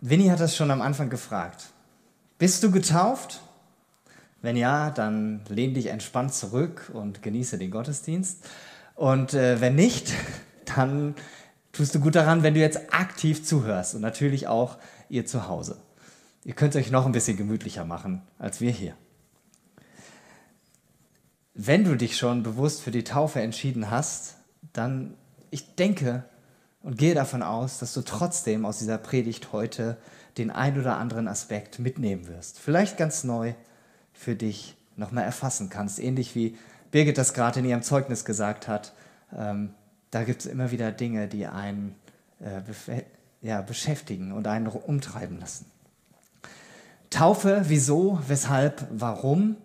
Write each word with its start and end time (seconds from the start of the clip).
Winnie 0.00 0.30
hat 0.30 0.40
das 0.40 0.56
schon 0.56 0.70
am 0.70 0.80
Anfang 0.80 1.10
gefragt. 1.10 1.70
Bist 2.38 2.62
du 2.62 2.70
getauft? 2.70 3.40
Wenn 4.40 4.56
ja, 4.56 4.90
dann 4.90 5.40
lehn 5.48 5.74
dich 5.74 5.86
entspannt 5.86 6.32
zurück 6.32 6.90
und 6.92 7.22
genieße 7.22 7.58
den 7.58 7.72
Gottesdienst. 7.72 8.48
Und 8.94 9.34
äh, 9.34 9.60
wenn 9.60 9.74
nicht, 9.74 10.12
dann 10.76 11.16
tust 11.72 11.94
du 11.94 12.00
gut 12.00 12.14
daran, 12.14 12.44
wenn 12.44 12.54
du 12.54 12.60
jetzt 12.60 12.94
aktiv 12.94 13.44
zuhörst 13.44 13.96
und 13.96 14.00
natürlich 14.00 14.46
auch 14.46 14.78
ihr 15.08 15.26
zu 15.26 15.48
Hause. 15.48 15.78
Ihr 16.44 16.54
könnt 16.54 16.76
euch 16.76 16.90
noch 16.92 17.04
ein 17.04 17.12
bisschen 17.12 17.36
gemütlicher 17.36 17.84
machen 17.84 18.22
als 18.38 18.60
wir 18.60 18.70
hier. 18.70 18.94
Wenn 21.54 21.82
du 21.82 21.96
dich 21.96 22.16
schon 22.16 22.44
bewusst 22.44 22.82
für 22.82 22.92
die 22.92 23.02
Taufe 23.02 23.40
entschieden 23.40 23.90
hast, 23.90 24.36
dann, 24.72 25.14
ich 25.50 25.74
denke 25.74 26.24
und 26.82 26.96
gehe 26.96 27.14
davon 27.14 27.42
aus, 27.42 27.78
dass 27.78 27.92
du 27.94 28.02
trotzdem 28.02 28.64
aus 28.64 28.78
dieser 28.78 28.98
Predigt 28.98 29.52
heute 29.52 29.96
den 30.36 30.50
ein 30.50 30.78
oder 30.78 30.96
anderen 30.96 31.28
Aspekt 31.28 31.78
mitnehmen 31.78 32.28
wirst. 32.28 32.58
Vielleicht 32.58 32.96
ganz 32.96 33.24
neu 33.24 33.54
für 34.12 34.36
dich 34.36 34.76
nochmal 34.96 35.24
erfassen 35.24 35.70
kannst. 35.70 35.98
Ähnlich 35.98 36.34
wie 36.34 36.56
Birgit 36.90 37.18
das 37.18 37.34
gerade 37.34 37.60
in 37.60 37.66
ihrem 37.66 37.82
Zeugnis 37.82 38.24
gesagt 38.24 38.68
hat. 38.68 38.92
Ähm, 39.36 39.70
da 40.10 40.24
gibt 40.24 40.42
es 40.42 40.46
immer 40.46 40.70
wieder 40.70 40.92
Dinge, 40.92 41.28
die 41.28 41.46
einen 41.46 41.94
äh, 42.40 43.02
ja, 43.42 43.60
beschäftigen 43.62 44.32
und 44.32 44.46
einen 44.46 44.66
umtreiben 44.66 45.38
lassen. 45.38 45.66
Taufe, 47.10 47.62
wieso, 47.66 48.18
weshalb, 48.26 48.86
warum? 48.90 49.56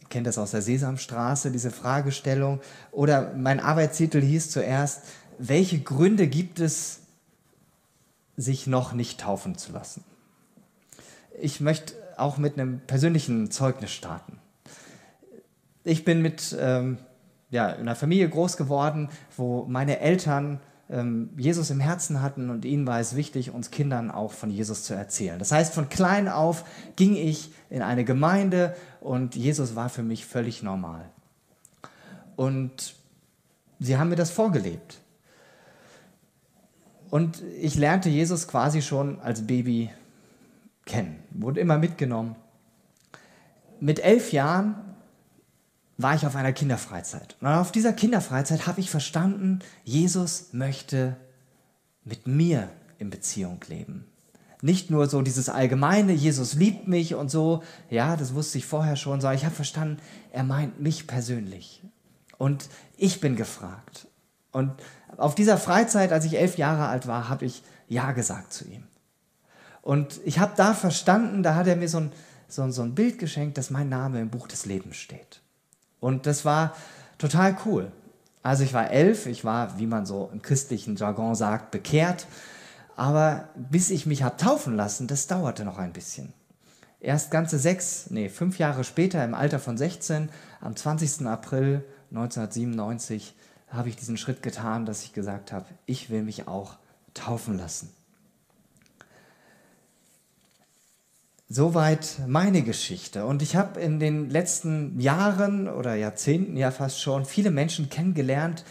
Ihr 0.00 0.08
kennt 0.08 0.26
das 0.26 0.38
aus 0.38 0.50
der 0.50 0.62
Sesamstraße, 0.62 1.50
diese 1.50 1.70
Fragestellung. 1.70 2.60
Oder 2.90 3.32
mein 3.34 3.60
Arbeitstitel 3.60 4.20
hieß 4.20 4.50
zuerst, 4.50 5.02
welche 5.40 5.80
Gründe 5.80 6.28
gibt 6.28 6.60
es, 6.60 7.00
sich 8.36 8.66
noch 8.66 8.92
nicht 8.92 9.20
taufen 9.20 9.56
zu 9.56 9.72
lassen? 9.72 10.04
Ich 11.40 11.60
möchte 11.60 11.94
auch 12.16 12.36
mit 12.36 12.58
einem 12.58 12.80
persönlichen 12.80 13.50
Zeugnis 13.50 13.90
starten. 13.90 14.38
Ich 15.82 16.04
bin 16.04 16.20
mit 16.20 16.54
ähm, 16.58 16.98
ja, 17.50 17.68
einer 17.68 17.96
Familie 17.96 18.28
groß 18.28 18.58
geworden, 18.58 19.08
wo 19.36 19.64
meine 19.64 20.00
Eltern 20.00 20.60
ähm, 20.90 21.30
Jesus 21.38 21.70
im 21.70 21.80
Herzen 21.80 22.20
hatten 22.20 22.50
und 22.50 22.66
ihnen 22.66 22.86
war 22.86 23.00
es 23.00 23.16
wichtig, 23.16 23.50
uns 23.50 23.70
Kindern 23.70 24.10
auch 24.10 24.32
von 24.32 24.50
Jesus 24.50 24.84
zu 24.84 24.92
erzählen. 24.92 25.38
Das 25.38 25.52
heißt, 25.52 25.72
von 25.72 25.88
klein 25.88 26.28
auf 26.28 26.64
ging 26.96 27.16
ich 27.16 27.50
in 27.70 27.80
eine 27.80 28.04
Gemeinde 28.04 28.76
und 29.00 29.36
Jesus 29.36 29.74
war 29.74 29.88
für 29.88 30.02
mich 30.02 30.26
völlig 30.26 30.62
normal. 30.62 31.08
Und 32.36 32.94
sie 33.78 33.96
haben 33.96 34.10
mir 34.10 34.16
das 34.16 34.30
vorgelebt. 34.30 35.00
Und 37.10 37.42
ich 37.60 37.74
lernte 37.74 38.08
Jesus 38.08 38.46
quasi 38.46 38.82
schon 38.82 39.20
als 39.20 39.46
Baby 39.46 39.90
kennen, 40.86 41.22
wurde 41.30 41.60
immer 41.60 41.78
mitgenommen. 41.78 42.36
Mit 43.80 43.98
elf 43.98 44.32
Jahren 44.32 44.76
war 45.98 46.14
ich 46.14 46.26
auf 46.26 46.36
einer 46.36 46.52
Kinderfreizeit. 46.52 47.36
Und 47.40 47.48
auf 47.48 47.72
dieser 47.72 47.92
Kinderfreizeit 47.92 48.66
habe 48.66 48.80
ich 48.80 48.90
verstanden, 48.90 49.58
Jesus 49.84 50.52
möchte 50.52 51.16
mit 52.04 52.26
mir 52.26 52.70
in 52.98 53.10
Beziehung 53.10 53.60
leben. 53.68 54.06
Nicht 54.62 54.90
nur 54.90 55.08
so 55.08 55.22
dieses 55.22 55.48
allgemeine, 55.48 56.12
Jesus 56.12 56.54
liebt 56.54 56.86
mich 56.86 57.14
und 57.14 57.30
so, 57.30 57.62
ja, 57.88 58.16
das 58.16 58.34
wusste 58.34 58.58
ich 58.58 58.66
vorher 58.66 58.96
schon, 58.96 59.20
sondern 59.20 59.36
ich 59.36 59.44
habe 59.44 59.54
verstanden, 59.54 59.98
er 60.32 60.44
meint 60.44 60.80
mich 60.80 61.06
persönlich. 61.06 61.82
Und 62.36 62.68
ich 62.96 63.20
bin 63.20 63.36
gefragt. 63.36 64.06
Und 64.52 64.72
auf 65.16 65.34
dieser 65.34 65.58
Freizeit, 65.58 66.12
als 66.12 66.24
ich 66.24 66.38
elf 66.38 66.58
Jahre 66.58 66.86
alt 66.88 67.06
war, 67.06 67.28
habe 67.28 67.44
ich 67.44 67.62
Ja 67.88 68.12
gesagt 68.12 68.52
zu 68.52 68.66
ihm. 68.66 68.84
Und 69.82 70.20
ich 70.24 70.38
habe 70.38 70.52
da 70.56 70.74
verstanden, 70.74 71.42
da 71.42 71.54
hat 71.54 71.66
er 71.66 71.76
mir 71.76 71.88
so 71.88 71.98
ein, 71.98 72.12
so, 72.48 72.68
so 72.70 72.82
ein 72.82 72.94
Bild 72.94 73.18
geschenkt, 73.18 73.58
dass 73.58 73.70
mein 73.70 73.88
Name 73.88 74.20
im 74.20 74.30
Buch 74.30 74.48
des 74.48 74.66
Lebens 74.66 74.96
steht. 74.96 75.40
Und 76.00 76.26
das 76.26 76.44
war 76.44 76.74
total 77.18 77.56
cool. 77.64 77.92
Also 78.42 78.64
ich 78.64 78.72
war 78.72 78.90
elf, 78.90 79.26
ich 79.26 79.44
war, 79.44 79.78
wie 79.78 79.86
man 79.86 80.06
so 80.06 80.30
im 80.32 80.42
christlichen 80.42 80.96
Jargon 80.96 81.34
sagt, 81.34 81.70
bekehrt. 81.70 82.26
Aber 82.96 83.48
bis 83.56 83.90
ich 83.90 84.06
mich 84.06 84.22
habe 84.22 84.36
taufen 84.36 84.76
lassen, 84.76 85.06
das 85.06 85.26
dauerte 85.26 85.64
noch 85.64 85.78
ein 85.78 85.92
bisschen. 85.92 86.32
Erst 87.00 87.30
ganze 87.30 87.58
sechs, 87.58 88.10
nee, 88.10 88.28
fünf 88.28 88.58
Jahre 88.58 88.84
später, 88.84 89.24
im 89.24 89.34
Alter 89.34 89.58
von 89.58 89.78
16, 89.78 90.28
am 90.60 90.76
20. 90.76 91.26
April 91.26 91.84
1997, 92.10 93.34
habe 93.70 93.88
ich 93.88 93.96
diesen 93.96 94.16
Schritt 94.16 94.42
getan, 94.42 94.84
dass 94.84 95.04
ich 95.04 95.12
gesagt 95.12 95.52
habe, 95.52 95.66
ich 95.86 96.10
will 96.10 96.22
mich 96.22 96.48
auch 96.48 96.76
taufen 97.14 97.56
lassen. 97.56 97.90
Soweit 101.48 102.20
meine 102.28 102.62
Geschichte. 102.62 103.26
Und 103.26 103.42
ich 103.42 103.56
habe 103.56 103.80
in 103.80 103.98
den 103.98 104.30
letzten 104.30 105.00
Jahren 105.00 105.68
oder 105.68 105.94
Jahrzehnten 105.94 106.56
ja 106.56 106.70
fast 106.70 107.00
schon 107.00 107.24
viele 107.24 107.50
Menschen 107.50 107.88
kennengelernt, 107.88 108.64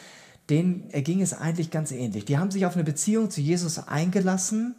denen 0.49 0.89
erging 0.89 1.21
es 1.21 1.33
eigentlich 1.33 1.71
ganz 1.71 1.91
ähnlich. 1.91 2.25
Die 2.25 2.37
haben 2.37 2.51
sich 2.51 2.65
auf 2.65 2.75
eine 2.75 2.85
Beziehung 2.85 3.29
zu 3.29 3.41
Jesus 3.41 3.79
eingelassen 3.79 4.75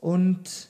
und 0.00 0.68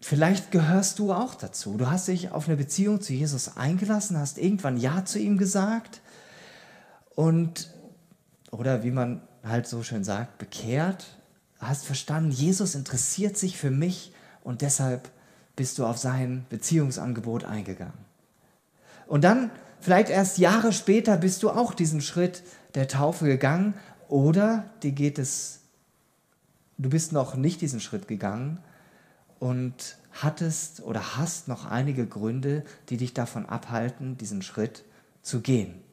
vielleicht 0.00 0.52
gehörst 0.52 1.00
du 1.00 1.12
auch 1.12 1.34
dazu. 1.34 1.76
Du 1.76 1.90
hast 1.90 2.08
dich 2.08 2.30
auf 2.30 2.46
eine 2.46 2.56
Beziehung 2.56 3.00
zu 3.00 3.12
Jesus 3.12 3.56
eingelassen, 3.56 4.18
hast 4.18 4.38
irgendwann 4.38 4.76
Ja 4.76 5.04
zu 5.04 5.18
ihm 5.18 5.36
gesagt 5.36 6.00
und, 7.14 7.70
oder 8.50 8.82
wie 8.82 8.90
man 8.90 9.22
halt 9.42 9.66
so 9.66 9.82
schön 9.82 10.04
sagt, 10.04 10.38
bekehrt, 10.38 11.18
hast 11.58 11.84
verstanden, 11.84 12.30
Jesus 12.30 12.74
interessiert 12.74 13.36
sich 13.36 13.56
für 13.56 13.70
mich 13.70 14.12
und 14.42 14.62
deshalb 14.62 15.10
bist 15.56 15.78
du 15.78 15.86
auf 15.86 15.98
sein 15.98 16.46
Beziehungsangebot 16.48 17.44
eingegangen. 17.44 18.04
Und 19.06 19.22
dann, 19.24 19.50
vielleicht 19.80 20.10
erst 20.10 20.38
Jahre 20.38 20.72
später, 20.72 21.16
bist 21.16 21.42
du 21.42 21.50
auch 21.50 21.74
diesen 21.74 22.00
Schritt 22.00 22.42
der 22.74 22.88
Taufe 22.88 23.26
gegangen 23.26 23.74
oder 24.08 24.64
dir 24.82 24.92
geht 24.92 25.18
es, 25.18 25.60
du 26.78 26.88
bist 26.88 27.12
noch 27.12 27.36
nicht 27.36 27.60
diesen 27.60 27.80
Schritt 27.80 28.08
gegangen 28.08 28.58
und 29.38 29.96
hattest 30.12 30.82
oder 30.82 31.16
hast 31.16 31.48
noch 31.48 31.66
einige 31.66 32.06
Gründe, 32.06 32.64
die 32.88 32.96
dich 32.96 33.14
davon 33.14 33.46
abhalten, 33.46 34.16
diesen 34.16 34.42
Schritt 34.42 34.84
zu 35.22 35.40
gehen. 35.40 35.83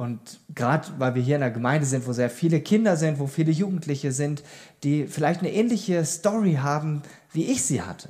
Und 0.00 0.40
gerade 0.54 0.88
weil 0.98 1.14
wir 1.14 1.22
hier 1.22 1.36
in 1.36 1.42
einer 1.42 1.52
Gemeinde 1.52 1.86
sind, 1.86 2.06
wo 2.06 2.12
sehr 2.12 2.30
viele 2.30 2.60
Kinder 2.60 2.96
sind, 2.96 3.18
wo 3.18 3.26
viele 3.26 3.52
Jugendliche 3.52 4.12
sind, 4.12 4.42
die 4.82 5.06
vielleicht 5.06 5.40
eine 5.40 5.52
ähnliche 5.52 6.04
Story 6.04 6.54
haben, 6.62 7.02
wie 7.32 7.44
ich 7.44 7.62
sie 7.62 7.82
hatte 7.82 8.08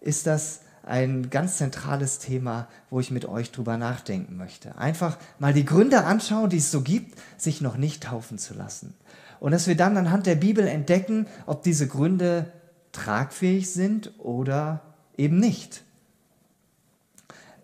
ist 0.00 0.26
das 0.26 0.60
ein 0.82 1.30
ganz 1.30 1.58
zentrales 1.58 2.18
Thema, 2.18 2.66
wo 2.88 3.00
ich 3.00 3.10
mit 3.10 3.26
euch 3.26 3.52
drüber 3.52 3.76
nachdenken 3.76 4.36
möchte. 4.36 4.76
Einfach 4.78 5.18
mal 5.38 5.52
die 5.52 5.66
Gründe 5.66 6.04
anschauen, 6.04 6.50
die 6.50 6.56
es 6.56 6.70
so 6.70 6.80
gibt, 6.80 7.18
sich 7.36 7.60
noch 7.60 7.76
nicht 7.76 8.02
taufen 8.04 8.38
zu 8.38 8.54
lassen. 8.54 8.94
Und 9.38 9.52
dass 9.52 9.66
wir 9.66 9.76
dann 9.76 9.96
anhand 9.96 10.26
der 10.26 10.34
Bibel 10.34 10.66
entdecken, 10.66 11.26
ob 11.46 11.62
diese 11.62 11.86
Gründe 11.86 12.50
tragfähig 12.92 13.70
sind 13.70 14.12
oder 14.18 14.80
eben 15.16 15.38
nicht. 15.38 15.82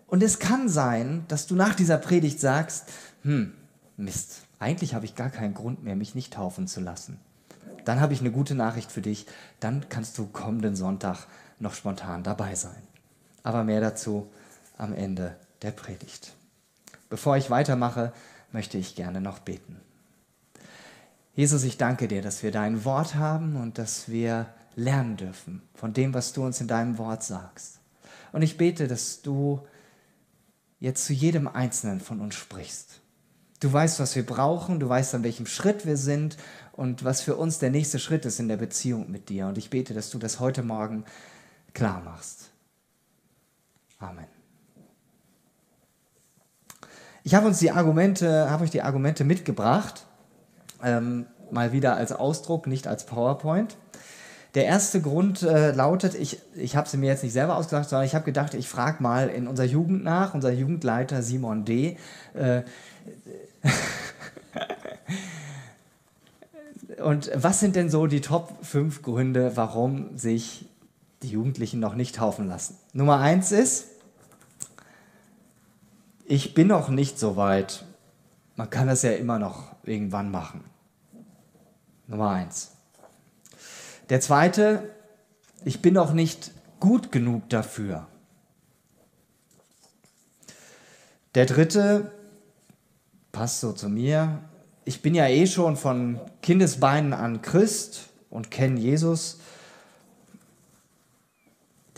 Und 0.05 0.23
es 0.23 0.39
kann 0.39 0.69
sein, 0.69 1.25
dass 1.27 1.47
du 1.47 1.55
nach 1.55 1.75
dieser 1.75 1.97
Predigt 1.97 2.39
sagst, 2.39 2.85
hm, 3.27 3.53
Mist, 3.97 4.43
eigentlich 4.57 4.93
habe 4.93 5.05
ich 5.05 5.15
gar 5.15 5.29
keinen 5.29 5.53
Grund 5.53 5.83
mehr, 5.83 5.97
mich 5.97 6.15
nicht 6.15 6.33
taufen 6.33 6.65
zu 6.67 6.79
lassen. 6.79 7.19
Dann 7.83 7.99
habe 7.99 8.13
ich 8.13 8.21
eine 8.21 8.31
gute 8.31 8.55
Nachricht 8.55 8.89
für 8.89 9.01
dich, 9.01 9.25
dann 9.59 9.89
kannst 9.89 10.17
du 10.17 10.27
kommenden 10.27 10.75
Sonntag 10.77 11.27
noch 11.59 11.73
spontan 11.73 12.23
dabei 12.23 12.55
sein. 12.55 12.81
Aber 13.43 13.63
mehr 13.63 13.81
dazu 13.81 14.31
am 14.77 14.93
Ende 14.93 15.35
der 15.61 15.71
Predigt. 15.71 16.33
Bevor 17.09 17.35
ich 17.35 17.49
weitermache, 17.49 18.13
möchte 18.51 18.77
ich 18.77 18.95
gerne 18.95 19.19
noch 19.19 19.39
beten. 19.39 19.81
Jesus, 21.35 21.63
ich 21.63 21.77
danke 21.77 22.07
dir, 22.07 22.21
dass 22.21 22.43
wir 22.43 22.51
dein 22.51 22.85
Wort 22.85 23.15
haben 23.15 23.57
und 23.57 23.77
dass 23.77 24.09
wir 24.09 24.47
lernen 24.75 25.17
dürfen 25.17 25.61
von 25.73 25.93
dem, 25.93 26.13
was 26.13 26.31
du 26.31 26.45
uns 26.45 26.61
in 26.61 26.67
deinem 26.67 26.97
Wort 26.97 27.23
sagst. 27.23 27.79
Und 28.31 28.41
ich 28.41 28.57
bete, 28.57 28.87
dass 28.87 29.21
du 29.21 29.61
jetzt 30.79 31.05
zu 31.05 31.13
jedem 31.13 31.47
Einzelnen 31.47 31.99
von 31.99 32.21
uns 32.21 32.35
sprichst. 32.35 33.01
Du 33.59 33.73
weißt, 33.73 33.99
was 33.99 34.15
wir 34.15 34.25
brauchen, 34.25 34.79
du 34.79 34.87
weißt, 34.87 35.15
an 35.15 35.23
welchem 35.23 35.47
Schritt 35.47 35.85
wir 35.85 35.97
sind 35.97 36.37
und 36.73 37.03
was 37.03 37.21
für 37.21 37.35
uns 37.35 37.57
der 37.57 37.71
nächste 37.71 37.97
Schritt 37.97 38.25
ist 38.25 38.39
in 38.39 38.47
der 38.47 38.57
Beziehung 38.57 39.09
mit 39.09 39.29
dir. 39.29 39.47
Und 39.47 39.57
ich 39.57 39.71
bete, 39.71 39.95
dass 39.95 40.11
du 40.11 40.19
das 40.19 40.39
heute 40.39 40.61
Morgen 40.61 41.05
klar 41.73 42.01
machst. 42.05 42.51
Amen. 43.99 44.27
Ich 47.23 47.33
habe 47.33 47.47
uns 47.47 47.57
die 47.57 47.71
Argumente, 47.71 48.49
habe 48.49 48.63
euch 48.63 48.69
die 48.69 48.83
Argumente 48.83 49.23
mitgebracht, 49.23 50.05
ähm, 50.83 51.25
mal 51.51 51.71
wieder 51.71 51.95
als 51.95 52.11
Ausdruck, 52.11 52.67
nicht 52.67 52.87
als 52.87 53.05
PowerPoint. 53.05 53.75
Der 54.53 54.65
erste 54.65 55.01
Grund 55.01 55.41
äh, 55.41 55.71
lautet, 55.71 56.15
ich, 56.15 56.39
ich 56.55 56.75
habe 56.75 56.87
sie 56.87 56.97
mir 56.97 57.07
jetzt 57.07 57.23
nicht 57.23 57.33
selber 57.33 57.57
ausgedacht, 57.57 57.89
sondern 57.89 58.05
ich 58.05 58.15
habe 58.15 58.23
gedacht, 58.23 58.53
ich 58.53 58.69
frage 58.69 59.03
mal 59.03 59.29
in 59.29 59.47
unserer 59.47 59.67
Jugend 59.67 60.03
nach, 60.03 60.33
unser 60.33 60.51
Jugendleiter 60.51 61.21
Simon 61.21 61.65
D. 61.65 61.97
Äh, 62.33 62.61
Und 67.03 67.31
was 67.33 67.59
sind 67.59 67.75
denn 67.75 67.89
so 67.89 68.07
die 68.07 68.21
Top 68.21 68.65
5 68.65 69.01
Gründe, 69.01 69.55
warum 69.55 70.17
sich 70.17 70.67
die 71.21 71.29
Jugendlichen 71.29 71.79
noch 71.79 71.95
nicht 71.95 72.15
taufen 72.15 72.47
lassen? 72.47 72.77
Nummer 72.93 73.19
eins 73.19 73.51
ist, 73.51 73.87
ich 76.25 76.53
bin 76.53 76.67
noch 76.67 76.89
nicht 76.89 77.19
so 77.19 77.37
weit. 77.37 77.85
Man 78.55 78.69
kann 78.69 78.87
das 78.87 79.03
ja 79.03 79.11
immer 79.11 79.39
noch 79.39 79.75
irgendwann 79.83 80.31
machen. 80.31 80.63
Nummer 82.07 82.31
eins. 82.31 82.71
Der 84.09 84.21
zweite, 84.21 84.89
ich 85.63 85.81
bin 85.81 85.93
noch 85.93 86.13
nicht 86.13 86.51
gut 86.79 87.11
genug 87.11 87.49
dafür. 87.49 88.07
Der 91.35 91.45
dritte, 91.45 92.11
passt 93.37 93.59
so 93.59 93.71
zu 93.71 93.87
mir, 93.87 94.41
ich 94.83 95.03
bin 95.03 95.13
ja 95.13 95.27
eh 95.27 95.45
schon 95.45 95.77
von 95.77 96.19
Kindesbeinen 96.41 97.13
an 97.13 97.43
Christ 97.43 98.09
und 98.31 98.49
kenne 98.49 98.79
Jesus. 98.79 99.37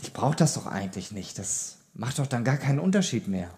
Ich 0.02 0.12
brauche 0.12 0.36
das 0.36 0.52
doch 0.52 0.66
eigentlich 0.66 1.12
nicht. 1.12 1.38
Das 1.38 1.78
macht 1.94 2.18
doch 2.18 2.26
dann 2.26 2.44
gar 2.44 2.58
keinen 2.58 2.78
Unterschied 2.78 3.26
mehr. 3.26 3.48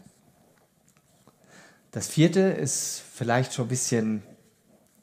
Das 1.91 2.07
vierte 2.07 2.39
ist 2.39 3.03
vielleicht 3.15 3.53
schon 3.53 3.65
ein 3.65 3.71
bisschen 3.71 4.23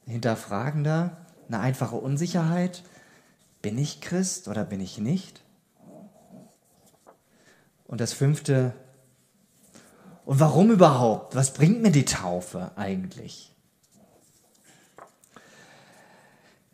hinterfragender, 0.06 1.18
eine 1.50 1.60
einfache 1.60 1.98
Unsicherheit. 1.98 2.84
Bin 3.62 3.78
ich 3.78 4.00
Christ 4.00 4.48
oder 4.48 4.64
bin 4.64 4.80
ich 4.80 5.00
nicht? 5.00 5.42
Und 7.88 8.00
das 8.00 8.14
fünfte, 8.14 8.74
und 10.30 10.40
warum 10.40 10.70
überhaupt? 10.70 11.34
Was 11.34 11.54
bringt 11.54 11.82
mir 11.82 11.90
die 11.90 12.06
Taufe 12.06 12.70
eigentlich? 12.76 13.52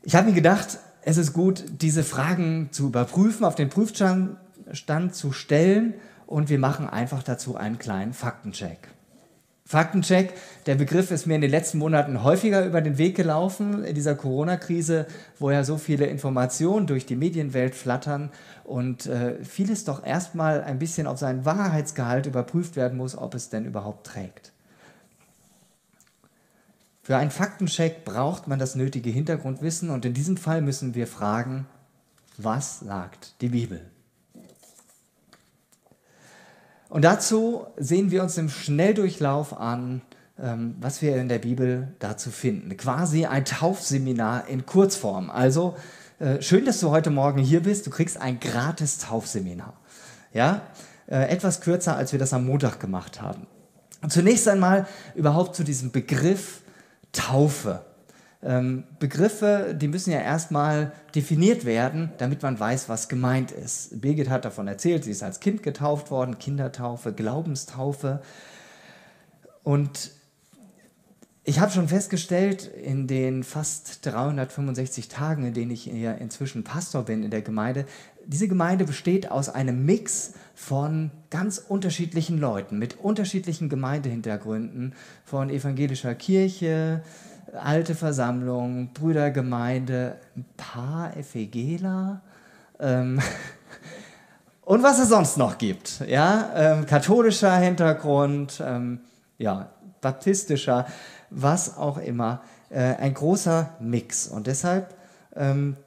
Ich 0.03 0.13
habe 0.13 0.27
mir 0.27 0.33
gedacht, 0.33 0.77
es 1.03 1.15
ist 1.15 1.31
gut, 1.31 1.63
diese 1.69 2.03
Fragen 2.03 2.67
zu 2.73 2.87
überprüfen, 2.87 3.45
auf 3.45 3.55
den 3.55 3.69
Prüfstand 3.69 5.15
zu 5.15 5.31
stellen 5.31 5.93
und 6.27 6.49
wir 6.49 6.59
machen 6.59 6.89
einfach 6.89 7.23
dazu 7.23 7.55
einen 7.55 7.79
kleinen 7.79 8.11
Faktencheck. 8.13 8.89
Faktencheck, 9.67 10.33
der 10.67 10.75
Begriff 10.75 11.09
ist 11.09 11.25
mir 11.25 11.33
in 11.33 11.41
den 11.41 11.49
letzten 11.49 11.79
Monaten 11.79 12.21
häufiger 12.21 12.63
über 12.67 12.81
den 12.81 12.99
Weg 12.99 13.15
gelaufen 13.15 13.83
in 13.83 13.95
dieser 13.95 14.13
Corona-Krise, 14.13 15.07
wo 15.39 15.49
ja 15.49 15.63
so 15.63 15.77
viele 15.77 16.05
Informationen 16.05 16.85
durch 16.85 17.07
die 17.07 17.15
Medienwelt 17.15 17.73
flattern 17.73 18.29
und 18.63 19.07
äh, 19.07 19.43
vieles 19.43 19.83
doch 19.83 20.05
erstmal 20.05 20.63
ein 20.63 20.77
bisschen 20.77 21.07
auf 21.07 21.17
seinen 21.17 21.45
Wahrheitsgehalt 21.45 22.27
überprüft 22.27 22.75
werden 22.75 22.95
muss, 22.95 23.17
ob 23.17 23.33
es 23.33 23.49
denn 23.49 23.65
überhaupt 23.65 24.05
trägt. 24.05 24.51
Für 27.01 27.17
einen 27.17 27.31
Faktencheck 27.31 28.05
braucht 28.05 28.47
man 28.47 28.59
das 28.59 28.75
nötige 28.75 29.09
Hintergrundwissen 29.09 29.89
und 29.89 30.05
in 30.05 30.13
diesem 30.13 30.37
Fall 30.37 30.61
müssen 30.61 30.93
wir 30.93 31.07
fragen, 31.07 31.65
was 32.37 32.81
sagt 32.81 33.33
die 33.41 33.49
Bibel? 33.49 33.81
Und 36.89 37.03
dazu 37.03 37.65
sehen 37.77 38.11
wir 38.11 38.23
uns 38.23 38.37
im 38.37 38.49
Schnelldurchlauf 38.49 39.57
an, 39.57 40.01
ähm, 40.41 40.75
was 40.79 41.01
wir 41.01 41.15
in 41.17 41.29
der 41.29 41.39
Bibel 41.39 41.89
dazu 41.99 42.29
finden. 42.29 42.75
Quasi 42.77 43.25
ein 43.25 43.45
Taufseminar 43.45 44.47
in 44.47 44.65
Kurzform. 44.65 45.29
Also 45.29 45.75
äh, 46.19 46.41
schön, 46.41 46.65
dass 46.65 46.79
du 46.79 46.89
heute 46.91 47.09
Morgen 47.09 47.39
hier 47.39 47.61
bist. 47.63 47.87
Du 47.87 47.89
kriegst 47.89 48.19
ein 48.19 48.39
gratis 48.39 48.99
Taufseminar. 48.99 49.73
Ja, 50.33 50.61
äh, 51.07 51.29
etwas 51.29 51.61
kürzer, 51.61 51.95
als 51.95 52.11
wir 52.11 52.19
das 52.19 52.33
am 52.33 52.45
Montag 52.45 52.79
gemacht 52.79 53.21
haben. 53.21 53.47
Und 54.01 54.11
zunächst 54.11 54.47
einmal 54.47 54.87
überhaupt 55.15 55.55
zu 55.55 55.63
diesem 55.63 55.91
Begriff 55.91 56.61
Taufe. 57.11 57.81
Ähm, 58.45 58.83
Begriffe, 58.99 59.75
die 59.75 59.87
müssen 59.87 60.11
ja 60.11 60.19
erstmal 60.19 60.91
definiert 61.15 61.65
werden, 61.65 62.11
damit 62.19 62.43
man 62.43 62.59
weiß, 62.59 62.89
was 62.89 63.09
gemeint 63.09 63.51
ist. 63.51 63.99
Birgit 64.01 64.29
hat 64.29 64.45
davon 64.45 64.67
erzählt, 64.67 65.03
sie 65.03 65.11
ist 65.11 65.23
als 65.23 65.39
Kind 65.39 65.63
getauft 65.63 66.11
worden, 66.11 66.37
Kindertaufe, 66.37 67.11
Glaubenstaufe. 67.11 68.21
Und 69.63 70.11
ich 71.43 71.59
habe 71.59 71.71
schon 71.71 71.87
festgestellt, 71.87 72.67
in 72.67 73.07
den 73.07 73.43
fast 73.43 74.05
365 74.05 75.07
Tagen, 75.07 75.47
in 75.47 75.53
denen 75.55 75.71
ich 75.71 75.87
ja 75.87 76.11
inzwischen 76.11 76.63
Pastor 76.63 77.03
bin 77.03 77.23
in 77.23 77.31
der 77.31 77.41
Gemeinde, 77.41 77.85
diese 78.27 78.47
Gemeinde 78.47 78.85
besteht 78.85 79.31
aus 79.31 79.49
einem 79.49 79.85
Mix 79.85 80.33
von 80.53 81.09
ganz 81.31 81.57
unterschiedlichen 81.57 82.39
Leuten 82.39 82.77
mit 82.77 82.99
unterschiedlichen 82.99 83.69
Gemeindehintergründen, 83.69 84.93
von 85.23 85.49
evangelischer 85.49 86.13
Kirche, 86.13 87.03
alte 87.53 87.95
Versammlung, 87.95 88.89
Brüdergemeinde, 88.93 90.17
ein 90.35 90.45
paar 90.57 91.11
FEGler 91.11 92.21
ähm, 92.79 93.21
und 94.65 94.83
was 94.83 94.99
es 94.99 95.09
sonst 95.09 95.37
noch 95.37 95.57
gibt. 95.57 96.01
Ja? 96.07 96.51
Ähm, 96.55 96.85
katholischer 96.85 97.55
Hintergrund, 97.57 98.61
ähm, 98.65 98.99
ja, 99.37 99.69
baptistischer, 100.01 100.85
was 101.29 101.77
auch 101.77 101.97
immer. 101.97 102.41
Äh, 102.69 102.95
ein 102.95 103.13
großer 103.13 103.71
Mix. 103.79 104.27
Und 104.27 104.47
deshalb, 104.47 104.95
ähm, 105.35 105.77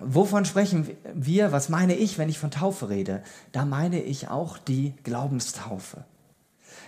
wovon 0.00 0.44
sprechen 0.44 0.88
wir, 1.14 1.52
was 1.52 1.68
meine 1.68 1.94
ich, 1.94 2.18
wenn 2.18 2.28
ich 2.28 2.38
von 2.38 2.50
Taufe 2.50 2.88
rede? 2.88 3.22
Da 3.52 3.64
meine 3.64 4.00
ich 4.00 4.28
auch 4.28 4.58
die 4.58 4.94
Glaubenstaufe. 5.02 6.04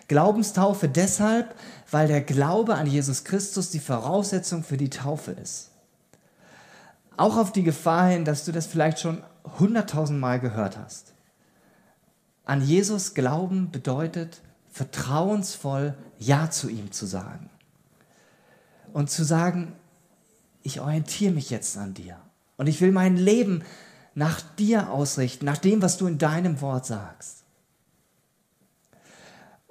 Glaubenstaufe 0.08 0.88
deshalb, 0.88 1.54
weil 1.90 2.08
der 2.08 2.20
Glaube 2.20 2.74
an 2.74 2.86
Jesus 2.86 3.24
Christus 3.24 3.70
die 3.70 3.80
Voraussetzung 3.80 4.64
für 4.64 4.76
die 4.76 4.90
Taufe 4.90 5.32
ist. 5.32 5.70
Auch 7.16 7.36
auf 7.36 7.52
die 7.52 7.62
Gefahr 7.62 8.08
hin, 8.08 8.24
dass 8.24 8.44
du 8.44 8.52
das 8.52 8.66
vielleicht 8.66 9.00
schon 9.00 9.22
hunderttausend 9.58 10.18
Mal 10.18 10.40
gehört 10.40 10.78
hast. 10.78 11.12
An 12.44 12.62
Jesus 12.62 13.14
glauben 13.14 13.70
bedeutet 13.70 14.40
vertrauensvoll 14.70 15.94
Ja 16.18 16.50
zu 16.50 16.68
ihm 16.68 16.90
zu 16.90 17.06
sagen. 17.06 17.50
Und 18.92 19.10
zu 19.10 19.24
sagen, 19.24 19.74
ich 20.62 20.80
orientiere 20.80 21.32
mich 21.32 21.50
jetzt 21.50 21.76
an 21.76 21.94
dir. 21.94 22.16
Und 22.56 22.66
ich 22.66 22.80
will 22.80 22.92
mein 22.92 23.16
Leben 23.16 23.62
nach 24.14 24.40
dir 24.58 24.90
ausrichten, 24.90 25.44
nach 25.44 25.58
dem, 25.58 25.82
was 25.82 25.96
du 25.96 26.06
in 26.06 26.18
deinem 26.18 26.60
Wort 26.60 26.86
sagst. 26.86 27.41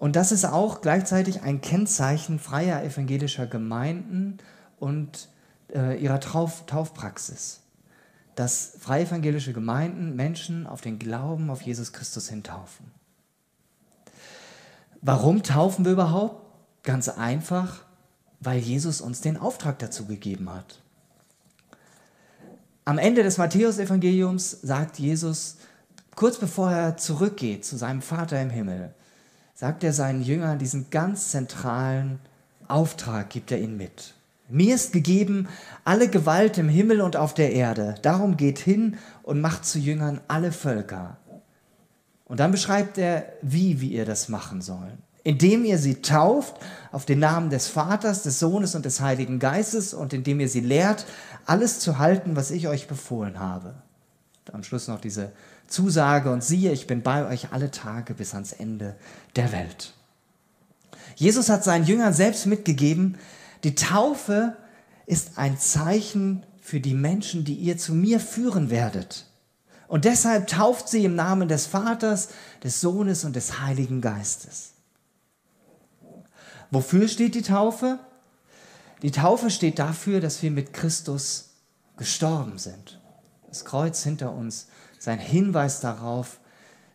Und 0.01 0.15
das 0.15 0.31
ist 0.31 0.45
auch 0.45 0.81
gleichzeitig 0.81 1.43
ein 1.43 1.61
Kennzeichen 1.61 2.39
freier 2.39 2.83
evangelischer 2.83 3.45
Gemeinden 3.45 4.39
und 4.79 5.29
äh, 5.71 6.01
ihrer 6.01 6.19
Tauf 6.19 6.65
Taufpraxis. 6.65 7.59
Dass 8.33 8.77
freie 8.79 9.05
evangelische 9.05 9.53
Gemeinden 9.53 10.15
Menschen 10.15 10.65
auf 10.65 10.81
den 10.81 10.97
Glauben 10.97 11.51
auf 11.51 11.61
Jesus 11.61 11.93
Christus 11.93 12.29
hintaufen. 12.29 12.87
Warum 15.03 15.43
taufen 15.43 15.85
wir 15.85 15.91
überhaupt? 15.91 16.47
Ganz 16.81 17.07
einfach, 17.07 17.83
weil 18.39 18.57
Jesus 18.57 19.01
uns 19.01 19.21
den 19.21 19.37
Auftrag 19.37 19.77
dazu 19.77 20.07
gegeben 20.07 20.49
hat. 20.51 20.81
Am 22.85 22.97
Ende 22.97 23.21
des 23.21 23.37
Matthäusevangeliums 23.37 24.61
sagt 24.63 24.97
Jesus, 24.97 25.57
kurz 26.15 26.39
bevor 26.39 26.71
er 26.71 26.97
zurückgeht 26.97 27.63
zu 27.65 27.77
seinem 27.77 28.01
Vater 28.01 28.41
im 28.41 28.49
Himmel, 28.49 28.95
sagt 29.61 29.83
er 29.83 29.93
seinen 29.93 30.23
Jüngern 30.23 30.57
diesen 30.57 30.89
ganz 30.89 31.29
zentralen 31.29 32.17
Auftrag, 32.67 33.29
gibt 33.29 33.51
er 33.51 33.59
ihnen 33.59 33.77
mit. 33.77 34.15
Mir 34.49 34.73
ist 34.73 34.91
gegeben 34.91 35.47
alle 35.85 36.07
Gewalt 36.07 36.57
im 36.57 36.67
Himmel 36.67 36.99
und 36.99 37.15
auf 37.15 37.35
der 37.35 37.53
Erde. 37.53 37.93
Darum 38.01 38.37
geht 38.37 38.57
hin 38.57 38.97
und 39.21 39.39
macht 39.39 39.63
zu 39.63 39.77
Jüngern 39.77 40.19
alle 40.27 40.51
Völker. 40.51 41.17
Und 42.25 42.39
dann 42.39 42.51
beschreibt 42.51 42.97
er, 42.97 43.33
wie 43.43 43.81
wir 43.81 43.91
ihr 43.91 44.05
das 44.05 44.29
machen 44.29 44.63
sollen. 44.63 44.97
Indem 45.23 45.63
ihr 45.63 45.77
sie 45.77 46.01
tauft 46.01 46.55
auf 46.91 47.05
den 47.05 47.19
Namen 47.19 47.51
des 47.51 47.67
Vaters, 47.67 48.23
des 48.23 48.39
Sohnes 48.39 48.73
und 48.73 48.83
des 48.83 48.99
Heiligen 48.99 49.37
Geistes 49.37 49.93
und 49.93 50.11
indem 50.11 50.39
ihr 50.39 50.49
sie 50.49 50.61
lehrt, 50.61 51.05
alles 51.45 51.79
zu 51.79 51.99
halten, 51.99 52.35
was 52.35 52.49
ich 52.49 52.67
euch 52.67 52.87
befohlen 52.87 53.39
habe. 53.39 53.75
Am 54.51 54.63
Schluss 54.63 54.87
noch 54.87 54.99
diese 54.99 55.31
Zusage 55.71 56.31
und 56.31 56.43
siehe, 56.43 56.71
ich 56.71 56.87
bin 56.87 57.01
bei 57.01 57.27
euch 57.27 57.51
alle 57.51 57.71
Tage 57.71 58.13
bis 58.13 58.33
ans 58.33 58.51
Ende 58.51 58.95
der 59.35 59.51
Welt. 59.51 59.93
Jesus 61.15 61.49
hat 61.49 61.63
seinen 61.63 61.85
Jüngern 61.85 62.13
selbst 62.13 62.45
mitgegeben, 62.45 63.17
die 63.63 63.75
Taufe 63.75 64.55
ist 65.05 65.37
ein 65.37 65.59
Zeichen 65.59 66.45
für 66.61 66.79
die 66.79 66.93
Menschen, 66.93 67.43
die 67.43 67.55
ihr 67.55 67.77
zu 67.77 67.93
mir 67.93 68.19
führen 68.19 68.69
werdet. 68.69 69.25
Und 69.87 70.05
deshalb 70.05 70.47
tauft 70.47 70.87
sie 70.87 71.03
im 71.03 71.15
Namen 71.15 71.49
des 71.49 71.65
Vaters, 71.65 72.29
des 72.63 72.79
Sohnes 72.79 73.25
und 73.25 73.35
des 73.35 73.59
Heiligen 73.59 73.99
Geistes. 73.99 74.71
Wofür 76.69 77.09
steht 77.09 77.35
die 77.35 77.41
Taufe? 77.41 77.99
Die 79.01 79.11
Taufe 79.11 79.49
steht 79.49 79.79
dafür, 79.79 80.21
dass 80.21 80.41
wir 80.41 80.51
mit 80.51 80.73
Christus 80.73 81.49
gestorben 81.97 82.57
sind. 82.57 83.01
Das 83.49 83.65
Kreuz 83.65 84.03
hinter 84.03 84.31
uns 84.31 84.67
sein 85.01 85.17
Hinweis 85.17 85.79
darauf, 85.79 86.39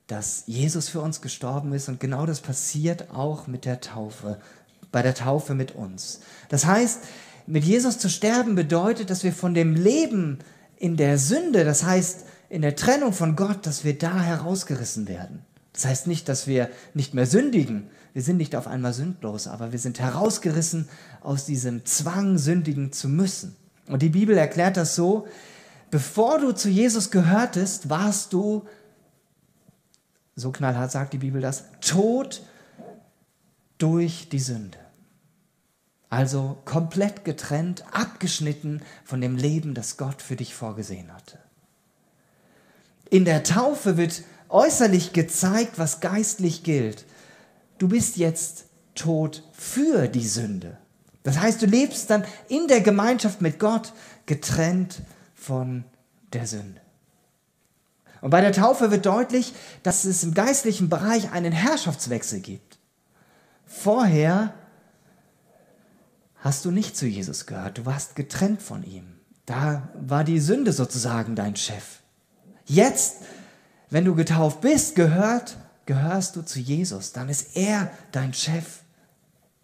dass 0.07 0.45
Jesus 0.47 0.89
für 0.89 1.01
uns 1.01 1.21
gestorben 1.21 1.73
ist 1.73 1.89
und 1.89 1.99
genau 1.99 2.25
das 2.25 2.41
passiert 2.41 3.11
auch 3.11 3.49
mit 3.49 3.65
der 3.65 3.81
Taufe, 3.81 4.39
bei 4.93 5.03
der 5.03 5.15
Taufe 5.15 5.55
mit 5.55 5.75
uns. 5.75 6.21
Das 6.49 6.67
heißt, 6.67 7.01
Mit 7.47 7.65
Jesus 7.65 7.99
zu 7.99 8.09
sterben 8.11 8.57
bedeutet, 8.57 9.09
dass 9.09 9.23
wir 9.23 9.33
von 9.33 9.55
dem 9.55 9.75
Leben 9.75 10.41
in 10.79 10.97
der 10.97 11.17
Sünde, 11.17 11.65
das 11.65 11.85
heißt 11.85 12.25
in 12.49 12.63
der 12.63 12.75
Trennung 12.75 13.13
von 13.13 13.37
Gott, 13.37 13.67
dass 13.67 13.85
wir 13.85 13.97
da 13.97 14.21
herausgerissen 14.21 15.07
werden. 15.07 15.45
Das 15.73 15.85
heißt 15.85 16.07
nicht, 16.09 16.29
dass 16.29 16.49
wir 16.49 16.71
nicht 16.95 17.15
mehr 17.15 17.27
sündigen. 17.27 17.89
Wir 18.15 18.23
sind 18.23 18.39
nicht 18.39 18.57
auf 18.57 18.67
einmal 18.67 18.93
sündlos, 18.93 19.47
aber 19.47 19.71
wir 19.71 19.79
sind 19.79 20.01
herausgerissen 20.01 20.89
aus 21.21 21.45
diesem 21.45 21.85
Zwang, 21.85 22.39
sündigen 22.39 22.91
zu 22.91 23.09
müssen. 23.09 23.55
Und 23.87 24.03
die 24.03 24.09
Bibel 24.09 24.37
erklärt 24.37 24.77
das 24.77 24.97
so, 24.97 25.29
bevor 25.91 26.39
du 26.39 26.53
zu 26.53 26.69
Jesus 26.69 27.11
gehörtest, 27.11 27.89
warst 27.89 28.33
du, 28.33 28.67
so 30.35 30.53
knallhart 30.53 30.91
sagt 30.91 31.13
die 31.13 31.19
Bibel 31.19 31.41
das, 31.41 31.65
tot 31.81 32.43
durch 33.79 34.29
die 34.29 34.39
Sünde. 34.39 34.79
Also 36.09 36.59
komplett 36.65 37.25
getrennt, 37.25 37.85
abgeschnitten 37.93 38.83
von 39.05 39.21
dem 39.21 39.37
Leben, 39.37 39.75
das 39.75 39.97
Gott 39.97 40.23
für 40.23 40.37
dich 40.37 40.55
vorgesehen 40.55 41.13
hatte. 41.13 41.39
In 43.11 43.25
der 43.25 43.43
Taufe 43.43 43.97
wird 43.97 44.23
äußerlich 44.49 45.13
gezeigt, 45.13 45.79
was 45.79 46.01
geistlich 46.01 46.63
gilt. 46.63 47.05
Du 47.79 47.89
bist 47.89 48.17
jetzt 48.17 48.67
tot 48.95 49.43
für 49.53 50.09
die 50.09 50.27
Sünde. 50.27 50.79
Das 51.23 51.39
heißt, 51.39 51.61
du 51.61 51.67
lebst 51.67 52.09
dann 52.11 52.25
in 52.49 52.69
der 52.69 52.81
Gemeinschaft 52.81 53.43
mit 53.43 53.59
Gott 53.59 53.93
getrennt 54.27 55.03
von 55.47 55.85
der 56.33 56.47
Sünde. 56.47 56.81
Und 58.21 58.31
bei 58.31 58.41
der 58.41 58.51
Taufe 58.53 58.91
wird 58.91 59.07
deutlich, 59.07 59.53
dass 59.85 60.05
es 60.05 60.25
im 60.25 60.35
geistlichen 60.35 60.89
Bereich 60.89 61.31
einen 61.31 61.53
Herrschaftswechsel 61.53 62.41
gibt. 62.41 62.79
Vorher 63.65 64.55
hast 66.39 66.65
du 66.65 66.73
nicht 66.73 66.97
zu 66.97 67.07
Jesus 67.07 67.47
gehört, 67.47 67.79
du 67.79 67.87
warst 67.87 68.17
getrennt 68.17 68.61
von 68.61 68.83
ihm. 68.83 69.21
Da 69.45 69.89
war 69.95 70.25
die 70.25 70.41
Sünde 70.41 70.73
sozusagen 70.73 71.37
dein 71.37 71.55
Chef. 71.55 72.01
Jetzt, 72.65 73.19
wenn 73.91 74.05
du 74.05 74.17
getauft 74.17 74.61
bist, 74.63 74.97
gehört, 74.97 75.57
gehörst 75.85 76.35
du 76.35 76.43
zu 76.43 76.59
Jesus, 76.59 77.13
dann 77.13 77.29
ist 77.29 77.57
er 77.57 77.93
dein 78.11 78.35
Chef. 78.35 78.81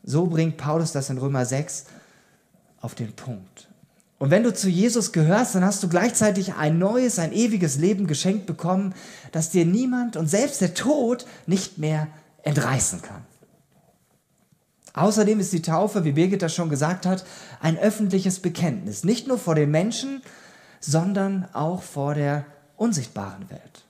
So 0.05 0.27
bringt 0.27 0.59
Paulus 0.59 0.93
das 0.93 1.11
in 1.11 1.19
Römer 1.19 1.45
6 1.45 1.87
auf 2.81 2.95
den 2.95 3.13
Punkt. 3.15 3.72
Und 4.23 4.31
wenn 4.31 4.45
du 4.45 4.55
zu 4.55 4.69
Jesus 4.69 5.11
gehörst, 5.11 5.57
dann 5.57 5.65
hast 5.65 5.83
du 5.83 5.89
gleichzeitig 5.89 6.55
ein 6.55 6.79
neues, 6.79 7.19
ein 7.19 7.33
ewiges 7.33 7.79
Leben 7.79 8.07
geschenkt 8.07 8.47
bekommen, 8.47 8.95
das 9.33 9.51
dir 9.51 9.67
niemand 9.67 10.17
und 10.17 10.29
selbst 10.29 10.61
der 10.61 10.75
Tod 10.75 11.27
nicht 11.49 11.79
mehr 11.79 12.07
entreißen 12.45 13.03
kann. 13.03 13.25
Außerdem 14.95 15.41
ist 15.41 15.53
die 15.53 15.61
Taufe, 15.61 16.05
wie 16.05 16.13
Birgit 16.13 16.41
das 16.41 16.55
schon 16.55 16.71
gesagt 16.71 17.05
hat, 17.05 17.25
ein 17.59 17.77
öffentliches 17.77 18.39
Bekenntnis. 18.39 19.03
Nicht 19.03 19.27
nur 19.27 19.39
vor 19.39 19.57
den 19.57 19.73
Menschen, 19.73 20.23
sondern 20.79 21.49
auch 21.53 21.83
vor 21.83 22.15
der 22.15 22.47
unsichtbaren 22.77 23.51
Welt. 23.51 23.87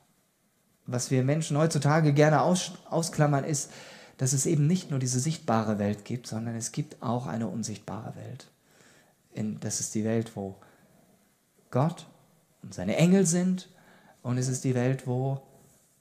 Was 0.87 1.11
wir 1.11 1.25
Menschen 1.25 1.59
heutzutage 1.59 2.15
gerne 2.15 2.41
aus, 2.41 2.73
ausklammern, 2.89 3.45
ist, 3.45 3.71
dass 4.17 4.33
es 4.33 4.47
eben 4.47 4.67
nicht 4.67 4.89
nur 4.89 4.99
diese 4.99 5.21
sichtbare 5.21 5.79
Welt 5.79 6.07
gibt, 6.07 6.27
sondern 6.27 6.57
es 6.57 6.73
gibt 6.73 7.03
auch 7.03 7.27
eine 7.27 7.49
unsichtbare 7.49 8.15
Welt. 8.17 8.47
In, 9.35 9.61
das 9.61 9.81
ist 9.81 9.95
die 9.95 10.05
Welt, 10.05 10.37
wo 10.37 10.57
Gott 11.71 12.07
und 12.63 12.75
seine 12.75 12.97
Engel 12.97 13.27
sind 13.27 13.69
und 14.23 14.39
es 14.39 14.49
ist 14.49 14.65
die 14.65 14.75
Welt, 14.75 15.07
wo 15.07 15.43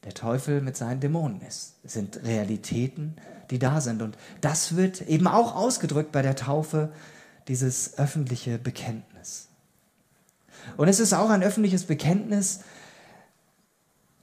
der 0.04 0.14
Teufel 0.14 0.62
mit 0.62 0.76
seinen 0.76 1.00
Dämonen 1.00 1.42
ist. 1.42 1.76
Es 1.84 1.94
sind 1.94 2.24
Realitäten, 2.24 3.16
die 3.52 3.60
da 3.60 3.82
sind. 3.82 4.02
Und 4.02 4.18
das 4.42 4.76
wird 4.76 5.02
eben 5.02 5.28
auch 5.28 5.56
ausgedrückt 5.56 6.12
bei 6.12 6.22
der 6.22 6.36
Taufe, 6.36 6.92
dieses 7.48 7.98
öffentliche 7.98 8.58
Bekenntnis. 8.58 9.48
Und 10.78 10.88
es 10.88 11.00
ist 11.00 11.14
auch 11.14 11.30
ein 11.30 11.44
öffentliches 11.44 11.86
Bekenntnis, 11.86 12.62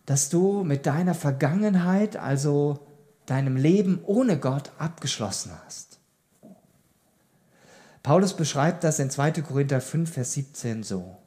dass 0.06 0.30
du 0.30 0.64
mit 0.64 0.86
deiner 0.86 1.14
Vergangenheit, 1.14 2.16
also 2.16 2.86
deinem 3.26 3.56
Leben 3.56 4.00
ohne 4.04 4.38
Gott, 4.38 4.72
abgeschlossen 4.78 5.52
hast. 5.64 5.88
Paulus 8.08 8.32
beschreibt 8.32 8.84
das 8.84 9.00
in 9.00 9.10
2. 9.10 9.32
Korinther 9.42 9.82
5, 9.82 10.10
Vers 10.10 10.32
17 10.32 10.82
so. 10.82 11.18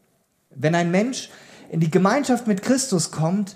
Wenn 0.50 0.74
ein 0.74 0.90
Mensch 0.90 1.30
in 1.70 1.80
die 1.80 1.92
Gemeinschaft 1.92 2.48
mit 2.48 2.64
Christus 2.64 3.12
kommt, 3.12 3.56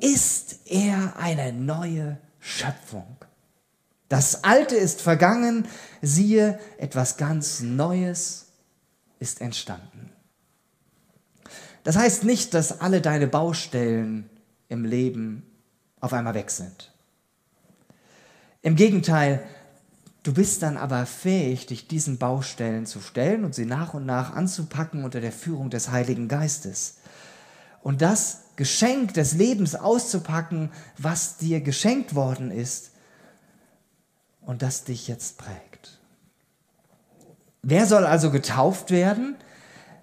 ist 0.00 0.66
er 0.66 1.14
eine 1.20 1.52
neue 1.52 2.18
Schöpfung. 2.40 3.16
Das 4.08 4.42
Alte 4.42 4.74
ist 4.74 5.02
vergangen, 5.02 5.68
siehe, 6.02 6.58
etwas 6.78 7.16
ganz 7.16 7.60
Neues 7.60 8.46
ist 9.20 9.40
entstanden. 9.40 10.10
Das 11.84 11.96
heißt 11.96 12.24
nicht, 12.24 12.54
dass 12.54 12.80
alle 12.80 13.00
deine 13.00 13.28
Baustellen 13.28 14.28
im 14.68 14.84
Leben 14.84 15.44
auf 16.00 16.12
einmal 16.12 16.34
weg 16.34 16.50
sind. 16.50 16.92
Im 18.62 18.74
Gegenteil, 18.74 19.46
du 20.22 20.34
bist 20.34 20.62
dann 20.62 20.76
aber 20.76 21.06
fähig, 21.06 21.66
dich 21.66 21.88
diesen 21.88 22.18
Baustellen 22.18 22.86
zu 22.86 23.00
stellen 23.00 23.44
und 23.44 23.54
sie 23.54 23.66
nach 23.66 23.94
und 23.94 24.06
nach 24.06 24.34
anzupacken 24.34 25.04
unter 25.04 25.20
der 25.20 25.32
Führung 25.32 25.70
des 25.70 25.90
Heiligen 25.90 26.28
Geistes. 26.28 26.98
Und 27.82 28.02
das 28.02 28.42
Geschenk 28.56 29.14
des 29.14 29.34
Lebens 29.34 29.74
auszupacken, 29.74 30.70
was 30.96 31.36
dir 31.36 31.60
geschenkt 31.60 32.14
worden 32.14 32.50
ist 32.50 32.90
und 34.40 34.62
das 34.62 34.84
dich 34.84 35.06
jetzt 35.06 35.38
prägt. 35.38 35.98
Wer 37.62 37.86
soll 37.86 38.04
also 38.04 38.30
getauft 38.30 38.90
werden? 38.90 39.36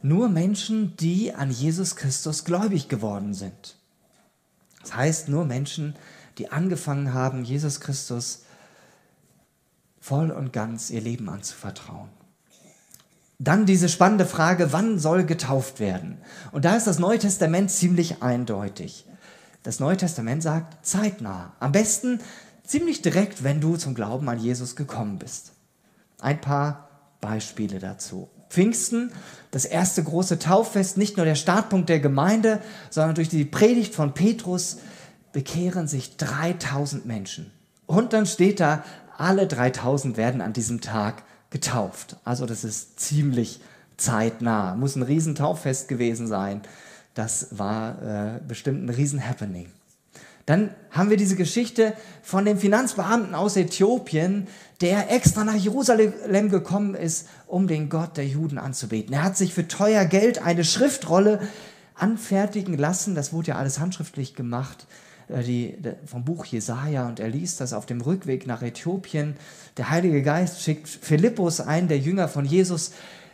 Nur 0.02 0.30
Menschen, 0.30 0.96
die 0.98 1.34
an 1.34 1.52
Jesus 1.52 1.96
Christus 1.96 2.46
gläubig 2.46 2.88
geworden 2.88 3.34
sind. 3.34 3.76
Das 4.82 4.96
heißt, 4.96 5.30
nur 5.30 5.46
Menschen, 5.46 5.96
die 6.38 6.52
angefangen 6.52 7.14
haben, 7.14 7.44
Jesus 7.44 7.80
Christus 7.80 8.45
voll 10.06 10.30
und 10.30 10.54
ganz 10.54 10.92
ihr 10.92 11.02
Leben 11.02 11.28
anzuvertrauen. 11.30 12.10
Dann 13.40 13.66
diese 13.66 13.90
spannende 13.90 14.28
Frage, 14.28 14.72
wann 14.72 15.00
soll 15.00 15.26
getauft 15.26 15.80
werden? 15.80 16.20
Und 16.52 16.64
da 16.64 16.76
ist 16.76 16.86
das 16.86 17.00
Neue 17.00 17.18
Testament 17.18 17.72
ziemlich 17.72 18.22
eindeutig. 18.22 19.08
Das 19.64 19.80
Neue 19.80 19.98
Testament 19.98 20.44
sagt 20.44 20.86
zeitnah. 20.86 21.54
Am 21.60 21.72
besten 21.72 22.20
ziemlich 22.64 23.02
direkt, 23.02 23.44
wenn 23.44 23.60
du 23.60 23.78
zum 23.78 23.96
Glauben 23.96 24.30
an 24.30 24.40
Jesus 24.40 24.76
gekommen 24.76 25.18
bist. 25.18 25.54
Ein 26.20 26.40
paar 26.40 26.88
Beispiele 27.20 27.80
dazu. 27.80 28.30
Pfingsten, 28.50 29.12
das 29.50 29.66
erste 29.66 30.04
große 30.04 30.38
Tauffest, 30.38 30.98
nicht 30.98 31.18
nur 31.18 31.26
der 31.26 31.34
Startpunkt 31.34 31.90
der 31.90 32.00
Gemeinde, 32.00 32.62
sondern 32.92 33.16
durch 33.16 33.30
die 33.30 33.44
Predigt 33.44 33.96
von 33.96 34.14
Petrus 34.14 34.78
bekehren 35.34 35.88
sich 35.88 36.16
3000 36.18 37.08
Menschen. 37.08 37.52
Und 37.88 38.14
dann 38.14 38.26
steht 38.26 38.60
da, 38.60 38.84
alle 39.18 39.48
3000 39.48 40.18
werden 40.18 40.42
an 40.42 40.54
diesem 40.54 40.82
Tag 40.82 41.24
getauft. 41.50 42.18
Also 42.24 42.46
das 42.46 42.64
ist 42.64 43.00
ziemlich 43.00 43.62
zeitnah. 43.98 44.76
Muss 44.76 44.96
ein 44.96 45.04
Riesentauffest 45.04 45.88
gewesen 45.88 46.28
sein. 46.28 46.62
Das 47.14 47.58
war 47.58 48.02
äh, 48.02 48.40
bestimmt 48.46 48.84
ein 48.84 48.90
Riesen-Happening. 48.90 49.70
Dann 50.46 50.70
haben 50.92 51.10
wir 51.10 51.18
diese 51.18 51.36
Geschichte 51.36 51.94
von 52.22 52.46
dem 52.46 52.60
Finanzbeamten 52.60 53.34
aus 53.34 53.56
Äthiopien, 53.56 54.48
der 54.82 55.12
extra 55.12 55.44
nach 55.44 55.56
Jerusalem 55.56 56.50
gekommen 56.50 56.94
ist, 56.94 57.28
um 57.48 57.68
den 57.68 57.90
Gott 57.90 58.18
der 58.18 58.28
Juden 58.28 58.60
anzubeten. 58.60 59.14
Er 59.14 59.24
hat 59.24 59.38
sich 59.38 59.54
für 59.54 59.68
teuer 59.68 60.06
Geld 60.06 60.44
eine 60.44 60.64
Schriftrolle 60.64 61.40
anfertigen 61.96 62.78
lassen. 62.78 63.16
Das 63.16 63.34
wurde 63.34 63.50
ja 63.50 63.56
alles 63.56 63.80
handschriftlich 63.80 64.36
gemacht 64.36 64.86
die, 65.30 65.78
vom 66.06 66.24
Buch 66.24 66.46
Jesaja 66.46 67.08
und 67.08 67.20
er 67.20 67.30
liest 67.30 67.62
das 67.62 67.74
auf 67.74 67.86
dem 67.86 68.02
Rückweg 68.02 68.48
nach 68.48 68.62
Äthiopien. 68.62 69.36
Der 69.78 69.90
Heilige 69.90 70.22
Geist 70.22 70.62
schickt 70.62 70.88
Philippus, 70.88 71.60
einen 71.60 71.88
der 71.88 72.00
Jünger 72.00 72.28
von 72.28 72.46
Jesus, 72.46 72.92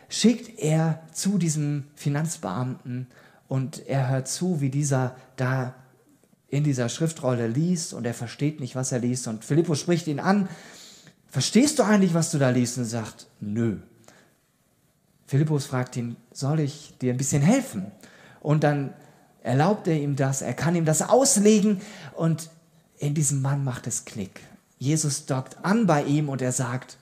schickt 0.08 0.58
er 0.58 1.02
zu 1.12 1.38
diesem 1.38 1.84
Finanzbeamten 1.94 3.06
und 3.48 3.86
er 3.86 4.08
hört 4.08 4.28
zu, 4.28 4.60
wie 4.60 4.70
dieser 4.70 5.16
da 5.36 5.74
in 6.48 6.64
dieser 6.64 6.90
Schriftrolle 6.90 7.48
liest 7.48 7.94
und 7.94 8.06
er 8.06 8.14
versteht 8.14 8.60
nicht, 8.60 8.74
was 8.74 8.92
er 8.92 8.98
liest. 8.98 9.26
Und 9.26 9.44
Philippus 9.44 9.80
spricht 9.80 10.06
ihn 10.06 10.20
an, 10.20 10.48
verstehst 11.28 11.78
du 11.78 11.82
eigentlich, 11.82 12.12
was 12.12 12.30
du 12.30 12.38
da 12.38 12.50
liest? 12.50 12.76
Und 12.76 12.84
sagt, 12.84 13.26
nö. 13.40 13.78
Philippus 15.26 15.64
fragt 15.64 15.96
ihn, 15.96 16.16
soll 16.30 16.60
ich 16.60 16.92
dir 17.00 17.14
ein 17.14 17.16
bisschen 17.16 17.40
helfen? 17.40 17.90
Und 18.40 18.64
dann 18.64 18.92
erlaubt 19.42 19.88
er 19.88 19.96
ihm 19.96 20.16
das, 20.16 20.42
er 20.42 20.54
kann 20.54 20.74
ihm 20.74 20.84
das 20.84 21.02
auslegen 21.02 21.80
und 22.14 22.50
in 22.98 23.14
diesem 23.14 23.42
Mann 23.42 23.64
macht 23.64 23.86
es 23.86 24.04
Klick. 24.04 24.40
Jesus 24.78 25.26
dockt 25.26 25.64
an 25.64 25.86
bei 25.86 26.04
ihm 26.04 26.28
und 26.28 26.42
er 26.42 26.52
sagt, 26.52 26.96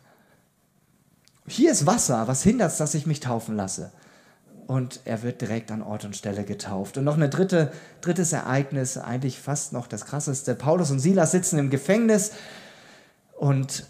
hier 1.46 1.72
ist 1.72 1.86
Wasser, 1.86 2.28
was 2.28 2.42
hindert 2.42 2.72
es, 2.72 2.78
dass 2.78 2.94
ich 2.94 3.06
mich 3.06 3.20
taufen 3.20 3.56
lasse? 3.56 3.90
Und 4.66 5.00
er 5.04 5.22
wird 5.22 5.40
direkt 5.40 5.72
an 5.72 5.82
Ort 5.82 6.04
und 6.04 6.14
Stelle 6.14 6.44
getauft. 6.44 6.96
Und 6.96 7.04
noch 7.04 7.18
ein 7.18 7.30
dritte, 7.30 7.72
drittes 8.02 8.32
Ereignis, 8.32 8.96
eigentlich 8.98 9.40
fast 9.40 9.72
noch 9.72 9.88
das 9.88 10.06
krasseste. 10.06 10.54
Paulus 10.54 10.92
und 10.92 11.00
Silas 11.00 11.32
sitzen 11.32 11.58
im 11.58 11.70
Gefängnis 11.70 12.32
und 13.36 13.84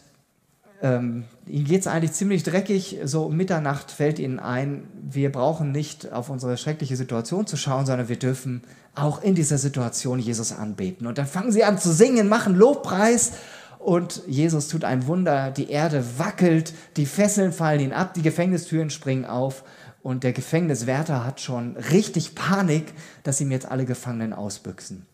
ähm, 0.83 1.25
ihm 1.47 1.65
geht 1.65 1.81
es 1.81 1.87
eigentlich 1.87 2.13
ziemlich 2.13 2.43
dreckig. 2.43 2.99
So 3.05 3.25
um 3.25 3.37
Mitternacht 3.37 3.91
fällt 3.91 4.19
ihnen 4.19 4.39
ein, 4.39 4.85
wir 5.03 5.31
brauchen 5.31 5.73
nicht 5.73 6.13
auf 6.13 6.31
unsere 6.31 6.57
schreckliche 6.57 6.97
Situation 6.97 7.47
zu 7.47 7.57
schauen, 7.57 7.87
sondern 7.87 8.09
wir 8.09 8.19
dürfen 8.19 8.63
auch 8.95 9.23
in 9.23 9.35
dieser 9.35 9.59
Situation 9.59 10.19
Jesus 10.19 10.53
anbeten. 10.53 11.07
Und 11.07 11.19
dann 11.19 11.27
fangen 11.27 11.53
sie 11.53 11.65
an 11.65 11.79
zu 11.79 11.93
singen, 11.93 12.29
machen 12.29 12.55
Lobpreis 12.55 13.33
und 13.79 14.23
Jesus 14.27 14.69
tut 14.69 14.85
ein 14.85 15.07
Wunder. 15.07 15.51
Die 15.51 15.71
Erde 15.71 16.05
wackelt, 16.19 16.73
die 16.97 17.07
Fesseln 17.07 17.53
fallen 17.53 17.81
ihn 17.81 17.93
ab, 17.93 18.15
die 18.15 18.23
Gefängnistüren 18.23 18.91
springen 18.91 19.25
auf 19.25 19.65
und 20.03 20.25
der 20.25 20.33
Gefängniswärter 20.33 21.25
hat 21.27 21.41
schon 21.41 21.77
richtig 21.77 22.35
Panik, 22.35 22.93
dass 23.23 23.41
ihm 23.41 23.51
jetzt 23.51 23.71
alle 23.71 23.85
Gefangenen 23.85 24.33
ausbüchsen. 24.33 25.07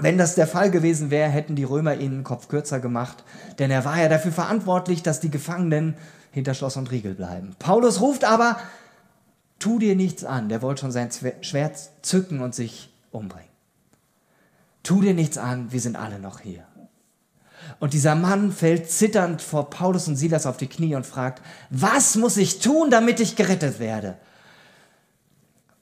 Wenn 0.00 0.18
das 0.18 0.34
der 0.34 0.46
Fall 0.46 0.70
gewesen 0.70 1.10
wäre, 1.10 1.30
hätten 1.30 1.54
die 1.54 1.64
Römer 1.64 1.94
ihn 1.94 2.10
den 2.10 2.24
Kopf 2.24 2.48
kürzer 2.48 2.80
gemacht, 2.80 3.22
denn 3.58 3.70
er 3.70 3.84
war 3.84 4.00
ja 4.00 4.08
dafür 4.08 4.32
verantwortlich, 4.32 5.02
dass 5.02 5.20
die 5.20 5.30
Gefangenen 5.30 5.94
hinter 6.32 6.54
Schloss 6.54 6.76
und 6.76 6.90
Riegel 6.90 7.14
bleiben. 7.14 7.54
Paulus 7.60 8.00
ruft 8.00 8.24
aber, 8.24 8.58
tu 9.60 9.78
dir 9.78 9.94
nichts 9.94 10.24
an. 10.24 10.48
Der 10.48 10.62
wollte 10.62 10.80
schon 10.82 10.92
sein 10.92 11.10
Schwert 11.42 11.78
zücken 12.02 12.40
und 12.40 12.54
sich 12.54 12.92
umbringen. 13.12 13.48
Tu 14.82 15.00
dir 15.00 15.14
nichts 15.14 15.38
an, 15.38 15.72
wir 15.72 15.80
sind 15.80 15.96
alle 15.96 16.18
noch 16.18 16.40
hier. 16.40 16.64
Und 17.80 17.94
dieser 17.94 18.14
Mann 18.14 18.52
fällt 18.52 18.90
zitternd 18.90 19.40
vor 19.40 19.70
Paulus 19.70 20.08
und 20.08 20.16
Silas 20.16 20.44
auf 20.44 20.56
die 20.56 20.66
Knie 20.66 20.96
und 20.96 21.06
fragt, 21.06 21.40
was 21.70 22.16
muss 22.16 22.36
ich 22.36 22.58
tun, 22.58 22.90
damit 22.90 23.20
ich 23.20 23.36
gerettet 23.36 23.78
werde? 23.78 24.16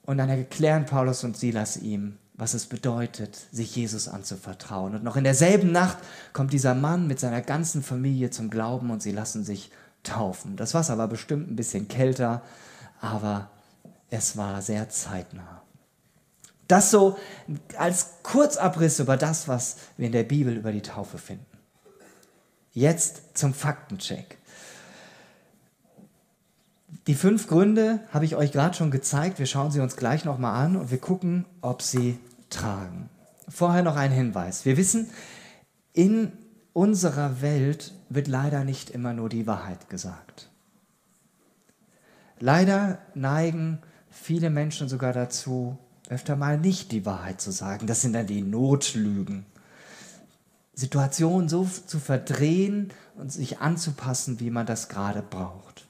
Und 0.05 0.17
dann 0.17 0.29
erklären 0.29 0.85
Paulus 0.85 1.23
und 1.23 1.35
Silas 1.35 1.77
ihm, 1.77 2.17
was 2.43 2.53
es 2.53 2.65
bedeutet, 2.65 3.39
sich 3.53 3.73
Jesus 3.73 4.09
anzuvertrauen. 4.09 4.95
Und 4.95 5.03
noch 5.05 5.15
in 5.15 5.23
derselben 5.23 5.71
Nacht 5.71 5.97
kommt 6.33 6.51
dieser 6.51 6.75
Mann 6.75 7.07
mit 7.07 7.17
seiner 7.17 7.39
ganzen 7.39 7.81
Familie 7.81 8.31
zum 8.31 8.49
Glauben 8.49 8.91
und 8.91 9.01
sie 9.01 9.13
lassen 9.13 9.45
sich 9.45 9.71
taufen. 10.03 10.57
Das 10.57 10.73
Wasser 10.73 10.97
war 10.97 11.07
bestimmt 11.07 11.49
ein 11.49 11.55
bisschen 11.55 11.87
kälter, 11.87 12.41
aber 12.99 13.49
es 14.09 14.35
war 14.35 14.61
sehr 14.61 14.89
zeitnah. 14.89 15.61
Das 16.67 16.91
so 16.91 17.17
als 17.77 18.07
Kurzabriss 18.23 18.99
über 18.99 19.15
das, 19.15 19.47
was 19.47 19.77
wir 19.95 20.07
in 20.07 20.11
der 20.11 20.23
Bibel 20.23 20.57
über 20.57 20.73
die 20.73 20.81
Taufe 20.81 21.19
finden. 21.19 21.45
Jetzt 22.73 23.37
zum 23.37 23.53
Faktencheck. 23.53 24.37
Die 27.07 27.15
fünf 27.15 27.47
Gründe 27.47 28.01
habe 28.11 28.25
ich 28.25 28.35
euch 28.35 28.51
gerade 28.51 28.75
schon 28.75 28.91
gezeigt. 28.91 29.39
Wir 29.39 29.45
schauen 29.45 29.71
sie 29.71 29.79
uns 29.79 29.95
gleich 29.95 30.25
nochmal 30.25 30.61
an 30.65 30.75
und 30.75 30.91
wir 30.91 30.97
gucken, 30.97 31.45
ob 31.61 31.81
sie 31.81 32.19
tragen. 32.53 33.09
Vorher 33.47 33.83
noch 33.83 33.95
ein 33.95 34.11
Hinweis. 34.11 34.65
Wir 34.65 34.77
wissen, 34.77 35.09
in 35.93 36.31
unserer 36.73 37.41
Welt 37.41 37.93
wird 38.09 38.27
leider 38.27 38.63
nicht 38.63 38.89
immer 38.89 39.13
nur 39.13 39.29
die 39.29 39.47
Wahrheit 39.47 39.89
gesagt. 39.89 40.49
Leider 42.39 42.99
neigen 43.13 43.79
viele 44.09 44.49
Menschen 44.49 44.89
sogar 44.89 45.13
dazu, 45.13 45.77
öfter 46.09 46.35
mal 46.35 46.57
nicht 46.57 46.91
die 46.91 47.05
Wahrheit 47.05 47.41
zu 47.41 47.51
sagen. 47.51 47.87
Das 47.87 48.01
sind 48.01 48.13
dann 48.13 48.27
die 48.27 48.41
Notlügen. 48.41 49.45
Situationen 50.73 51.49
so 51.49 51.65
zu 51.65 51.99
verdrehen 51.99 52.91
und 53.15 53.31
sich 53.31 53.59
anzupassen, 53.59 54.39
wie 54.39 54.49
man 54.49 54.65
das 54.65 54.89
gerade 54.89 55.21
braucht. 55.21 55.85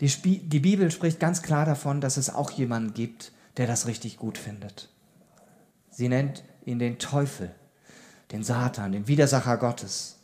Die, 0.00 0.06
Sp 0.10 0.42
die 0.44 0.60
Bibel 0.60 0.90
spricht 0.90 1.20
ganz 1.20 1.42
klar 1.42 1.64
davon, 1.64 2.00
dass 2.00 2.16
es 2.16 2.28
auch 2.28 2.50
jemanden 2.50 2.92
gibt, 2.92 3.32
der 3.56 3.66
das 3.66 3.86
richtig 3.86 4.16
gut 4.18 4.36
findet. 4.36 4.90
Sie 5.96 6.10
nennt 6.10 6.44
ihn 6.66 6.78
den 6.78 6.98
Teufel, 6.98 7.50
den 8.30 8.44
Satan, 8.44 8.92
den 8.92 9.08
Widersacher 9.08 9.56
Gottes. 9.56 10.16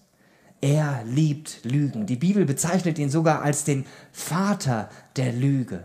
Er 0.60 1.02
liebt 1.04 1.64
Lügen. 1.64 2.04
Die 2.04 2.16
Bibel 2.16 2.44
bezeichnet 2.44 2.98
ihn 2.98 3.08
sogar 3.08 3.40
als 3.40 3.64
den 3.64 3.86
Vater 4.12 4.90
der 5.16 5.32
Lüge. 5.32 5.82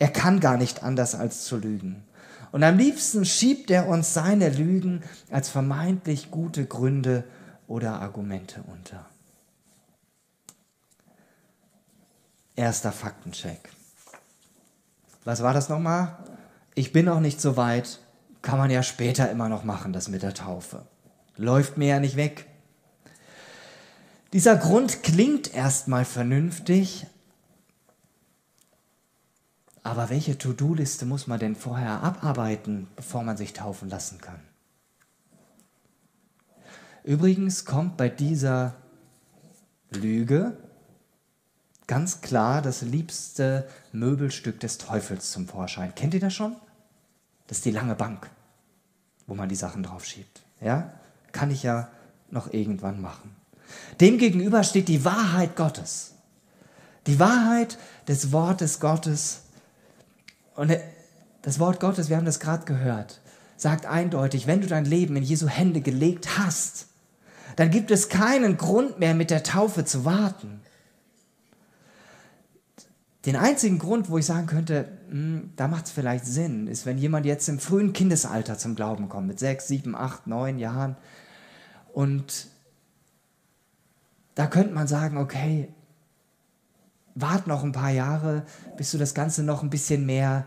Er 0.00 0.08
kann 0.08 0.40
gar 0.40 0.56
nicht 0.56 0.82
anders 0.82 1.14
als 1.14 1.44
zu 1.44 1.58
lügen. 1.58 2.02
Und 2.50 2.64
am 2.64 2.76
liebsten 2.76 3.24
schiebt 3.24 3.70
er 3.70 3.86
uns 3.86 4.14
seine 4.14 4.48
Lügen 4.48 5.04
als 5.30 5.48
vermeintlich 5.48 6.32
gute 6.32 6.66
Gründe 6.66 7.22
oder 7.68 8.00
Argumente 8.00 8.64
unter. 8.66 9.06
Erster 12.56 12.90
Faktencheck. 12.90 13.60
Was 15.24 15.40
war 15.40 15.54
das 15.54 15.68
nochmal? 15.68 16.16
Ich 16.74 16.92
bin 16.92 17.06
noch 17.06 17.20
nicht 17.20 17.40
so 17.40 17.56
weit, 17.56 18.00
kann 18.46 18.58
man 18.58 18.70
ja 18.70 18.84
später 18.84 19.28
immer 19.28 19.48
noch 19.48 19.64
machen, 19.64 19.92
das 19.92 20.06
mit 20.06 20.22
der 20.22 20.32
Taufe. 20.32 20.86
Läuft 21.36 21.78
mir 21.78 21.88
ja 21.88 21.98
nicht 21.98 22.14
weg. 22.14 22.46
Dieser 24.32 24.54
Grund 24.54 25.02
klingt 25.02 25.52
erstmal 25.52 26.04
vernünftig, 26.04 27.08
aber 29.82 30.10
welche 30.10 30.38
To-Do-Liste 30.38 31.06
muss 31.06 31.26
man 31.26 31.40
denn 31.40 31.56
vorher 31.56 32.04
abarbeiten, 32.04 32.86
bevor 32.94 33.24
man 33.24 33.36
sich 33.36 33.52
taufen 33.52 33.88
lassen 33.88 34.20
kann? 34.20 34.38
Übrigens 37.02 37.64
kommt 37.64 37.96
bei 37.96 38.08
dieser 38.08 38.76
Lüge 39.90 40.56
ganz 41.88 42.20
klar 42.20 42.62
das 42.62 42.82
liebste 42.82 43.68
Möbelstück 43.90 44.60
des 44.60 44.78
Teufels 44.78 45.32
zum 45.32 45.48
Vorschein. 45.48 45.96
Kennt 45.96 46.14
ihr 46.14 46.20
das 46.20 46.34
schon? 46.34 46.54
Das 47.48 47.58
ist 47.58 47.64
die 47.64 47.72
lange 47.72 47.96
Bank, 47.96 48.30
wo 49.26 49.34
man 49.34 49.48
die 49.48 49.56
Sachen 49.56 49.82
drauf 49.82 50.04
schiebt. 50.04 50.42
Ja? 50.60 50.92
Kann 51.32 51.50
ich 51.50 51.62
ja 51.62 51.88
noch 52.30 52.52
irgendwann 52.52 53.00
machen. 53.00 53.34
Demgegenüber 54.00 54.62
steht 54.62 54.88
die 54.88 55.04
Wahrheit 55.04 55.56
Gottes. 55.56 56.12
Die 57.06 57.18
Wahrheit 57.18 57.78
des 58.08 58.32
Wortes 58.32 58.80
Gottes, 58.80 59.42
und 60.54 60.76
das 61.42 61.58
Wort 61.58 61.80
Gottes, 61.80 62.08
wir 62.08 62.16
haben 62.16 62.24
das 62.24 62.40
gerade 62.40 62.64
gehört, 62.64 63.20
sagt 63.56 63.86
eindeutig, 63.86 64.46
wenn 64.46 64.60
du 64.60 64.66
dein 64.66 64.84
Leben 64.84 65.16
in 65.16 65.22
Jesu 65.22 65.48
Hände 65.48 65.80
gelegt 65.80 66.38
hast, 66.38 66.88
dann 67.56 67.70
gibt 67.70 67.90
es 67.90 68.08
keinen 68.08 68.56
Grund 68.56 68.98
mehr, 68.98 69.14
mit 69.14 69.30
der 69.30 69.42
Taufe 69.42 69.84
zu 69.84 70.04
warten. 70.04 70.60
Den 73.26 73.34
einzigen 73.34 73.78
Grund, 73.80 74.08
wo 74.08 74.18
ich 74.18 74.26
sagen 74.26 74.46
könnte, 74.46 74.88
mh, 75.10 75.12
hm, 75.12 75.52
da 75.56 75.66
macht 75.66 75.86
es 75.86 75.90
vielleicht 75.90 76.24
Sinn, 76.24 76.68
ist, 76.68 76.86
wenn 76.86 76.96
jemand 76.96 77.26
jetzt 77.26 77.48
im 77.48 77.58
frühen 77.58 77.92
Kindesalter 77.92 78.56
zum 78.56 78.76
Glauben 78.76 79.08
kommt, 79.08 79.26
mit 79.26 79.40
sechs, 79.40 79.66
sieben, 79.66 79.96
acht, 79.96 80.28
neun 80.28 80.60
Jahren. 80.60 80.96
Und 81.92 82.46
da 84.36 84.46
könnte 84.46 84.72
man 84.72 84.86
sagen, 84.86 85.18
okay, 85.18 85.68
wart 87.16 87.48
noch 87.48 87.64
ein 87.64 87.72
paar 87.72 87.90
Jahre, 87.90 88.44
bis 88.76 88.92
du 88.92 88.98
das 88.98 89.14
Ganze 89.14 89.42
noch 89.42 89.62
ein 89.62 89.70
bisschen 89.70 90.06
mehr 90.06 90.46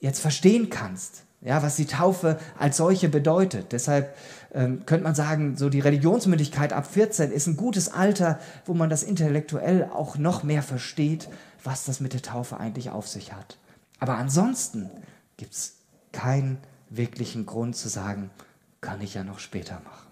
jetzt 0.00 0.20
verstehen 0.20 0.70
kannst. 0.70 1.22
Ja, 1.42 1.62
was 1.62 1.76
die 1.76 1.84
Taufe 1.84 2.38
als 2.58 2.78
solche 2.78 3.10
bedeutet. 3.10 3.72
Deshalb 3.72 4.16
ähm, 4.54 4.86
könnte 4.86 5.04
man 5.04 5.14
sagen, 5.14 5.58
so 5.58 5.68
die 5.68 5.80
Religionsmündigkeit 5.80 6.72
ab 6.72 6.86
14 6.86 7.30
ist 7.30 7.46
ein 7.46 7.58
gutes 7.58 7.92
Alter, 7.92 8.38
wo 8.64 8.72
man 8.72 8.88
das 8.88 9.02
intellektuell 9.02 9.90
auch 9.92 10.16
noch 10.16 10.42
mehr 10.42 10.62
versteht, 10.62 11.28
was 11.64 11.84
das 11.84 12.00
mit 12.00 12.12
der 12.12 12.22
Taufe 12.22 12.58
eigentlich 12.58 12.90
auf 12.90 13.08
sich 13.08 13.32
hat. 13.32 13.58
Aber 13.98 14.16
ansonsten 14.16 14.90
gibt 15.36 15.54
es 15.54 15.76
keinen 16.12 16.58
wirklichen 16.90 17.46
Grund 17.46 17.74
zu 17.76 17.88
sagen, 17.88 18.30
kann 18.80 19.00
ich 19.00 19.14
ja 19.14 19.24
noch 19.24 19.38
später 19.38 19.80
machen. 19.80 20.04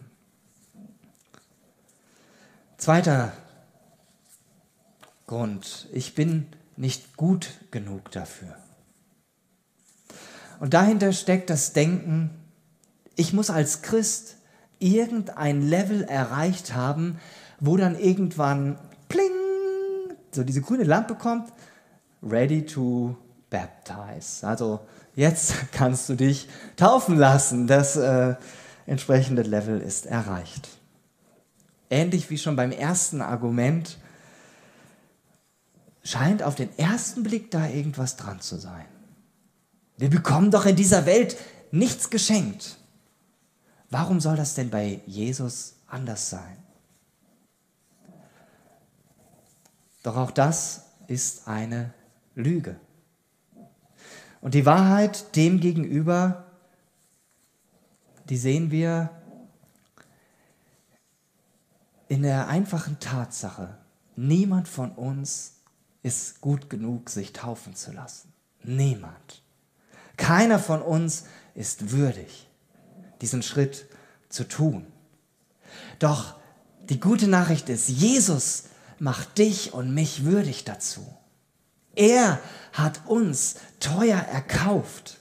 Zweiter 2.79 3.33
Grund. 5.27 5.89
Ich 5.93 6.15
bin 6.15 6.49
nicht 6.77 7.17
gut 7.17 7.51
genug 7.71 8.11
dafür. 8.11 8.57
Und 10.59 10.75
dahinter 10.75 11.13
steckt 11.13 11.51
das 11.51 11.73
Denken, 11.73 12.31
ich 13.15 13.33
muss 13.33 13.51
als 13.51 13.83
Christ 13.83 14.37
irgendein 14.79 15.63
Level 15.63 16.03
erreicht 16.03 16.75
haben, 16.75 17.21
wo 17.61 17.77
dann 17.77 17.99
irgendwann 17.99 18.79
so 20.35 20.45
diese 20.45 20.63
grüne 20.63 20.85
Lampe 20.85 21.15
kommt, 21.15 21.53
ready 22.23 22.65
to 22.65 23.17
baptize. 23.51 24.47
Also 24.47 24.81
jetzt 25.15 25.55
kannst 25.73 26.09
du 26.09 26.15
dich 26.15 26.49
taufen 26.77 27.17
lassen. 27.17 27.67
Das 27.67 27.97
äh, 27.97 28.35
entsprechende 28.87 29.43
Level 29.43 29.81
ist 29.81 30.07
erreicht. 30.07 30.69
Ähnlich 31.91 32.31
wie 32.31 32.39
schon 32.39 32.57
beim 32.57 32.73
ersten 32.73 33.21
Argument, 33.21 33.99
scheint 36.03 36.43
auf 36.43 36.55
den 36.55 36.77
ersten 36.79 37.23
Blick 37.23 37.51
da 37.51 37.69
irgendwas 37.69 38.17
dran 38.17 38.41
zu 38.41 38.57
sein. 38.57 38.87
Wir 39.99 40.11
bekommen 40.11 40.51
doch 40.51 40.67
in 40.67 40.75
dieser 40.75 41.07
Welt 41.07 41.37
nichts 41.71 42.11
geschenkt. 42.11 42.77
Warum 43.91 44.21
soll 44.21 44.37
das 44.37 44.55
denn 44.55 44.71
bei 44.71 45.01
Jesus 45.07 45.75
anders 45.87 46.31
sein? 46.31 46.57
Doch 50.03 50.17
auch 50.17 50.31
das 50.31 50.87
ist 51.07 51.47
eine 51.49 51.93
Lüge. 52.35 52.77
Und 54.41 54.55
die 54.55 54.67
Wahrheit 54.67 55.37
dem 55.37 55.61
gegenüber, 55.61 56.47
die 58.29 58.37
sehen 58.37 58.71
wir 58.71 59.11
in 62.09 62.23
der 62.23 62.49
einfachen 62.49 62.99
Tatsache, 62.99 63.79
niemand 64.17 64.69
von 64.69 64.91
uns 64.93 65.55
ist 66.03 66.41
gut 66.41 66.69
genug, 66.69 67.09
sich 67.09 67.33
taufen 67.33 67.75
zu 67.75 67.93
lassen. 67.93 68.33
Niemand. 68.65 69.43
Keiner 70.17 70.59
von 70.59 70.83
uns 70.83 71.25
ist 71.55 71.91
würdig, 71.93 72.49
diesen 73.21 73.43
Schritt 73.43 73.87
zu 74.29 74.45
tun. 74.47 74.87
Doch 75.99 76.37
die 76.89 77.01
gute 77.01 77.29
Nachricht 77.29 77.69
ist, 77.69 77.89
Jesus 77.89 78.65
macht 79.03 79.39
dich 79.39 79.75
und 79.75 79.93
mich 79.93 80.25
würdig 80.25 80.63
dazu. 80.63 81.05
Er 81.97 82.39
hat 82.73 83.01
uns 83.07 83.57
teuer 83.81 84.17
erkauft 84.19 85.19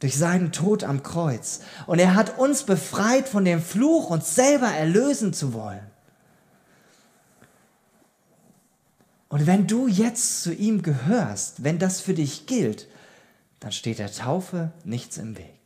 durch 0.00 0.18
seinen 0.18 0.50
Tod 0.50 0.82
am 0.82 1.04
Kreuz. 1.04 1.60
Und 1.86 2.00
er 2.00 2.16
hat 2.16 2.38
uns 2.38 2.64
befreit 2.64 3.28
von 3.28 3.44
dem 3.44 3.62
Fluch, 3.62 4.10
uns 4.10 4.34
selber 4.34 4.66
erlösen 4.66 5.32
zu 5.32 5.54
wollen. 5.54 5.86
Und 9.28 9.46
wenn 9.46 9.68
du 9.68 9.86
jetzt 9.86 10.42
zu 10.42 10.52
ihm 10.52 10.82
gehörst, 10.82 11.62
wenn 11.62 11.78
das 11.78 12.00
für 12.00 12.14
dich 12.14 12.46
gilt, 12.46 12.88
dann 13.60 13.70
steht 13.70 14.00
der 14.00 14.12
Taufe 14.12 14.72
nichts 14.82 15.18
im 15.18 15.38
Weg. 15.38 15.63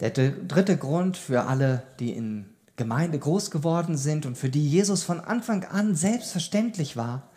Der 0.00 0.10
dritte 0.10 0.76
Grund 0.76 1.16
für 1.16 1.44
alle, 1.44 1.82
die 2.00 2.12
in 2.12 2.46
Gemeinde 2.76 3.18
groß 3.18 3.50
geworden 3.50 3.96
sind 3.96 4.26
und 4.26 4.36
für 4.36 4.50
die 4.50 4.68
Jesus 4.68 5.02
von 5.02 5.20
Anfang 5.20 5.64
an 5.64 5.94
selbstverständlich 5.94 6.96
war, 6.96 7.30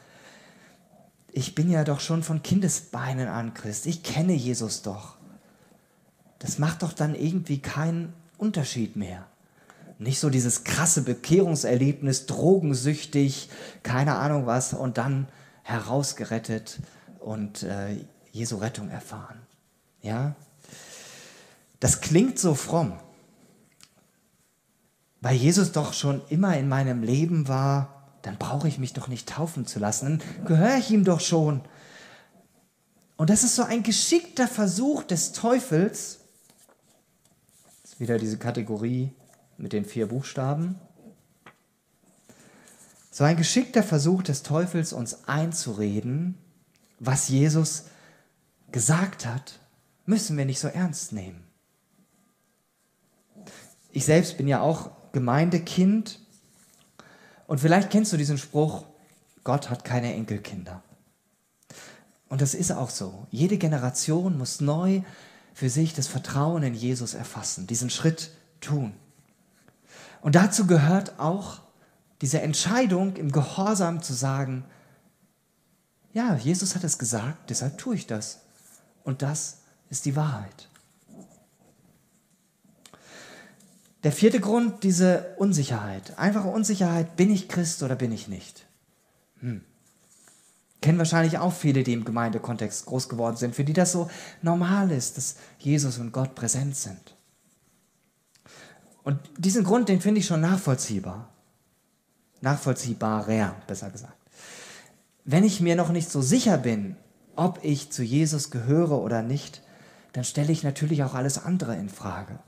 ich 1.32 1.56
bin 1.56 1.70
ja 1.70 1.84
doch 1.84 2.00
schon 2.00 2.24
von 2.24 2.44
Kindesbeinen 2.44 3.28
an 3.28 3.54
Christ, 3.54 3.86
ich 3.86 4.04
kenne 4.04 4.34
Jesus 4.34 4.82
doch. 4.82 5.16
Das 6.40 6.58
macht 6.58 6.84
doch 6.84 6.94
dann 6.94 7.16
irgendwie 7.16 7.60
keinen 7.60 8.14
Unterschied 8.38 8.96
mehr. 8.96 9.28
Nicht 10.00 10.20
so 10.20 10.30
dieses 10.30 10.64
krasse 10.64 11.02
Bekehrungserlebnis, 11.02 12.26
drogensüchtig, 12.26 13.50
keine 13.84 14.16
Ahnung 14.16 14.46
was, 14.46 14.74
und 14.74 14.98
dann 14.98 15.28
herausgerettet 15.64 16.80
und 17.20 17.64
äh, 17.64 17.98
Jesu 18.32 18.58
Rettung 18.58 18.90
erfahren. 18.90 19.40
Ja? 20.02 20.36
Das 21.80 22.02
klingt 22.02 22.38
so 22.40 22.56
fromm, 22.56 23.00
weil 25.22 25.36
Jesus 25.36 25.72
doch 25.72 25.94
schon 25.94 26.22
immer 26.30 26.58
in 26.58 26.68
meinem 26.68 27.04
Leben 27.04 27.48
war, 27.48 28.18
dann 28.22 28.38
brauche 28.38 28.68
ich 28.68 28.80
mich 28.80 28.94
doch 28.94 29.08
nicht 29.08 29.30
taufen 29.30 29.66
zu 29.66 29.80
lassen, 29.80 30.20
dann 30.20 30.46
gehöre 30.46 30.78
ich 30.78 30.92
ihm 30.92 31.04
doch 31.04 31.20
schon. 31.20 31.62
Und 33.16 33.30
das 33.30 33.44
ist 33.44 33.56
so 33.56 33.64
ein 33.64 33.84
geschickter 33.84 34.48
Versuch 34.48 35.04
des 35.04 35.32
Teufels, 35.32 36.20
das 37.82 37.94
ist 37.94 38.00
wieder 38.00 38.18
diese 38.18 38.38
Kategorie 38.38 39.12
mit 39.58 39.74
den 39.74 39.86
vier 39.86 40.08
Buchstaben, 40.08 40.76
so 43.12 43.24
ein 43.24 43.36
geschickter 43.36 43.84
Versuch 43.84 44.24
des 44.24 44.44
Teufels, 44.44 44.94
uns 44.94 45.28
einzureden, 45.28 46.38
was 47.00 47.28
Jesus 47.28 47.86
gesagt 48.72 49.26
hat, 49.26 49.60
müssen 50.06 50.38
wir 50.38 50.46
nicht 50.46 50.60
so 50.60 50.68
ernst 50.68 51.12
nehmen. 51.12 51.49
Ich 53.92 54.06
selbst 54.06 54.38
bin 54.38 54.48
ja 54.48 54.62
auch 54.62 54.92
Gemeindekind 55.12 56.20
und 57.48 57.60
vielleicht 57.60 57.90
kennst 57.90 58.14
du 58.14 58.18
diesen 58.18 58.38
Spruch, 58.38 58.86
Gott 59.44 59.70
hat 59.70 59.84
keine 59.84 60.14
Enkelkinder. 60.14 60.84
Und 62.28 62.42
das 62.42 62.54
ist 62.54 62.72
auch 62.72 62.92
so. 62.92 63.28
Jede 63.32 63.58
Generation 63.58 64.38
muss 64.38 64.62
neu 64.62 65.02
für 65.54 65.70
sich 65.70 65.94
das 65.94 66.08
Vertrauen 66.08 66.64
in 66.64 66.76
Jesus 66.76 67.16
erfassen, 67.16 67.66
diesen 67.66 67.90
Schritt 67.90 68.32
tun. 68.62 68.94
Und 70.22 70.36
dazu 70.36 70.68
gehört 70.68 71.20
auch 71.20 71.62
diese 72.22 72.42
Entscheidung 72.42 73.16
im 73.16 73.32
Gehorsam 73.32 74.02
zu 74.02 74.14
sagen, 74.14 74.64
ja, 76.14 76.36
Jesus 76.36 76.76
hat 76.76 76.84
es 76.84 76.98
gesagt, 76.98 77.50
deshalb 77.50 77.78
tue 77.78 77.96
ich 77.96 78.08
das. 78.08 78.42
Und 79.04 79.22
das 79.22 79.60
ist 79.90 80.06
die 80.06 80.16
Wahrheit. 80.16 80.69
Der 84.04 84.12
vierte 84.12 84.40
Grund, 84.40 84.84
diese 84.84 85.36
Unsicherheit. 85.38 86.18
Einfache 86.18 86.48
Unsicherheit, 86.48 87.16
bin 87.18 87.32
ich 87.32 87.50
Christ 87.50 87.84
oder 87.84 87.96
bin 87.96 88.12
ich 88.12 88.28
nicht? 88.28 88.66
Hm. 89.42 89.62
Kennen 90.82 90.98
wahrscheinlich 90.98 91.38
auch 91.38 91.52
viele, 91.52 91.84
die 91.84 91.92
im 91.92 92.06
Gemeindekontext 92.06 92.86
groß 92.86 93.10
geworden 93.10 93.36
sind, 93.36 93.56
für 93.56 93.66
die 93.66 93.74
das 93.74 93.92
so 93.92 94.10
normal 94.42 94.92
ist, 94.92 95.18
dass 95.18 95.36
Jesus 95.58 95.98
und 95.98 96.14
Gott 96.14 96.36
präsent 96.36 96.78
sind. 96.78 97.18
Und 99.04 99.20
diesen 99.38 99.66
Grund, 99.66 99.90
den 99.90 100.00
finde 100.00 100.20
ich 100.20 100.28
schon 100.28 100.40
nachvollziehbar. 100.40 101.30
Nachvollziehbarer, 102.42 103.56
besser 103.68 103.90
gesagt. 103.90 104.16
Wenn 105.26 105.44
ich 105.44 105.60
mir 105.60 105.76
noch 105.76 105.90
nicht 105.90 106.10
so 106.10 106.22
sicher 106.22 106.58
bin, 106.58 106.96
ob 107.36 107.60
ich 107.64 107.92
zu 107.92 108.04
Jesus 108.04 108.50
gehöre 108.50 109.02
oder 109.02 109.22
nicht, 109.22 109.62
dann 110.14 110.24
stelle 110.24 110.52
ich 110.52 110.64
natürlich 110.64 111.04
auch 111.04 111.14
alles 111.14 111.44
andere 111.44 111.76
in 111.76 111.90
Frage. 111.90 112.40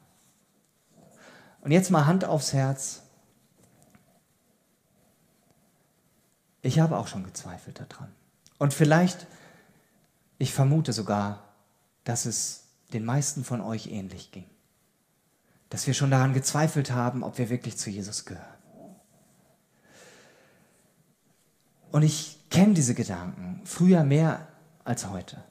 Und 1.61 1.71
jetzt 1.71 1.91
mal 1.91 2.05
Hand 2.07 2.25
aufs 2.25 2.53
Herz. 2.53 3.03
Ich 6.63 6.79
habe 6.79 6.97
auch 6.97 7.07
schon 7.07 7.23
gezweifelt 7.23 7.79
daran. 7.79 8.11
Und 8.57 8.73
vielleicht, 8.73 9.25
ich 10.37 10.53
vermute 10.53 10.93
sogar, 10.93 11.43
dass 12.03 12.25
es 12.25 12.63
den 12.93 13.05
meisten 13.05 13.43
von 13.43 13.61
euch 13.61 13.87
ähnlich 13.87 14.31
ging. 14.31 14.45
Dass 15.69 15.87
wir 15.87 15.93
schon 15.93 16.11
daran 16.11 16.33
gezweifelt 16.33 16.91
haben, 16.91 17.23
ob 17.23 17.37
wir 17.37 17.49
wirklich 17.49 17.77
zu 17.77 17.89
Jesus 17.89 18.25
gehören. 18.25 18.45
Und 21.91 22.03
ich 22.03 22.39
kenne 22.49 22.73
diese 22.73 22.95
Gedanken 22.95 23.61
früher 23.65 24.03
mehr 24.03 24.47
als 24.83 25.09
heute. 25.09 25.43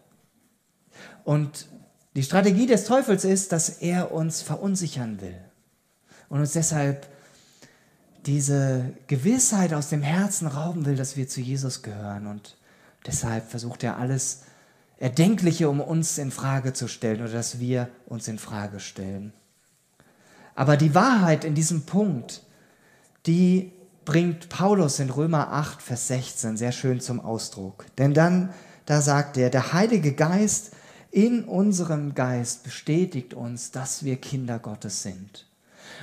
Und 1.25 1.69
die 2.17 2.23
Strategie 2.23 2.67
des 2.67 2.85
Teufels 2.85 3.25
ist, 3.25 3.53
dass 3.53 3.69
er 3.69 4.13
uns 4.13 4.43
verunsichern 4.43 5.21
will 5.21 5.50
und 6.31 6.41
uns 6.41 6.53
deshalb 6.53 7.07
diese 8.25 8.93
Gewissheit 9.07 9.75
aus 9.75 9.91
dem 9.91 10.03
Herzen 10.03 10.47
rauben 10.47 10.87
will, 10.87 10.97
dass 10.97 11.17
wir 11.17 11.29
zu 11.29 11.41
Jesus 11.41 11.83
gehören. 11.83 12.27
Und 12.27 12.57
deshalb 13.07 13.51
versucht 13.51 13.83
er 13.83 13.99
alles 13.99 14.43
Erdenkliche, 14.99 15.69
um 15.69 15.81
uns 15.81 16.17
in 16.19 16.31
Frage 16.31 16.73
zu 16.73 16.87
stellen 16.89 17.23
oder 17.23 17.33
dass 17.33 17.59
wir 17.59 17.89
uns 18.07 18.29
in 18.29 18.39
Frage 18.39 18.81
stellen. 18.81 19.33
Aber 20.55 20.77
die 20.77 20.95
Wahrheit 20.95 21.45
in 21.45 21.55
diesem 21.55 21.83
Punkt, 21.83 22.43
die 23.27 23.73
bringt 24.05 24.49
Paulus 24.49 24.99
in 24.99 25.11
Römer 25.11 25.53
8, 25.53 25.83
Vers 25.83 26.09
16 26.09 26.57
sehr 26.57 26.73
schön 26.73 27.01
zum 27.01 27.21
Ausdruck. 27.21 27.87
Denn 27.97 28.15
dann, 28.15 28.51
da 28.87 29.01
sagt 29.01 29.37
er, 29.37 29.51
der 29.51 29.73
Heilige 29.73 30.13
Geist 30.13 30.73
in 31.11 31.45
unserem 31.45 32.15
Geist 32.15 32.63
bestätigt 32.63 33.35
uns, 33.35 33.71
dass 33.73 34.05
wir 34.05 34.17
Kinder 34.17 34.59
Gottes 34.59 35.03
sind. 35.03 35.50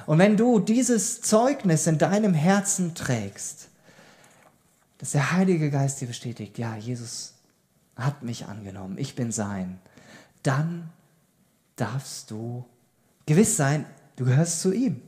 Und 0.06 0.20
wenn 0.20 0.38
du 0.38 0.60
dieses 0.60 1.22
Zeugnis 1.22 1.86
in 1.86 1.98
deinem 1.98 2.34
Herzen 2.34 2.96
trägst, 2.96 3.68
dass 4.98 5.12
der 5.12 5.34
Heilige 5.34 5.70
Geist 5.70 6.02
dir 6.02 6.08
bestätigt, 6.08 6.58
ja, 6.58 6.76
Jesus 6.76 7.34
hat 7.96 8.24
mich 8.24 8.46
angenommen, 8.46 8.98
ich 8.98 9.16
bin 9.16 9.32
sein, 9.32 9.80
dann 10.44 10.90
darfst 11.76 12.32
du 12.32 12.66
gewiss 13.26 13.58
sein, 13.58 13.86
du 14.16 14.26
gehörst 14.26 14.62
zu 14.62 14.72
ihm. 14.72 15.02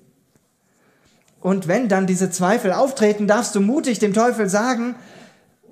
Und 1.40 1.68
wenn 1.68 1.88
dann 1.88 2.06
diese 2.06 2.30
Zweifel 2.30 2.74
auftreten, 2.74 3.28
darfst 3.28 3.56
du 3.56 3.62
mutig 3.62 4.00
dem 4.00 4.14
Teufel 4.14 4.50
sagen, 4.50 4.96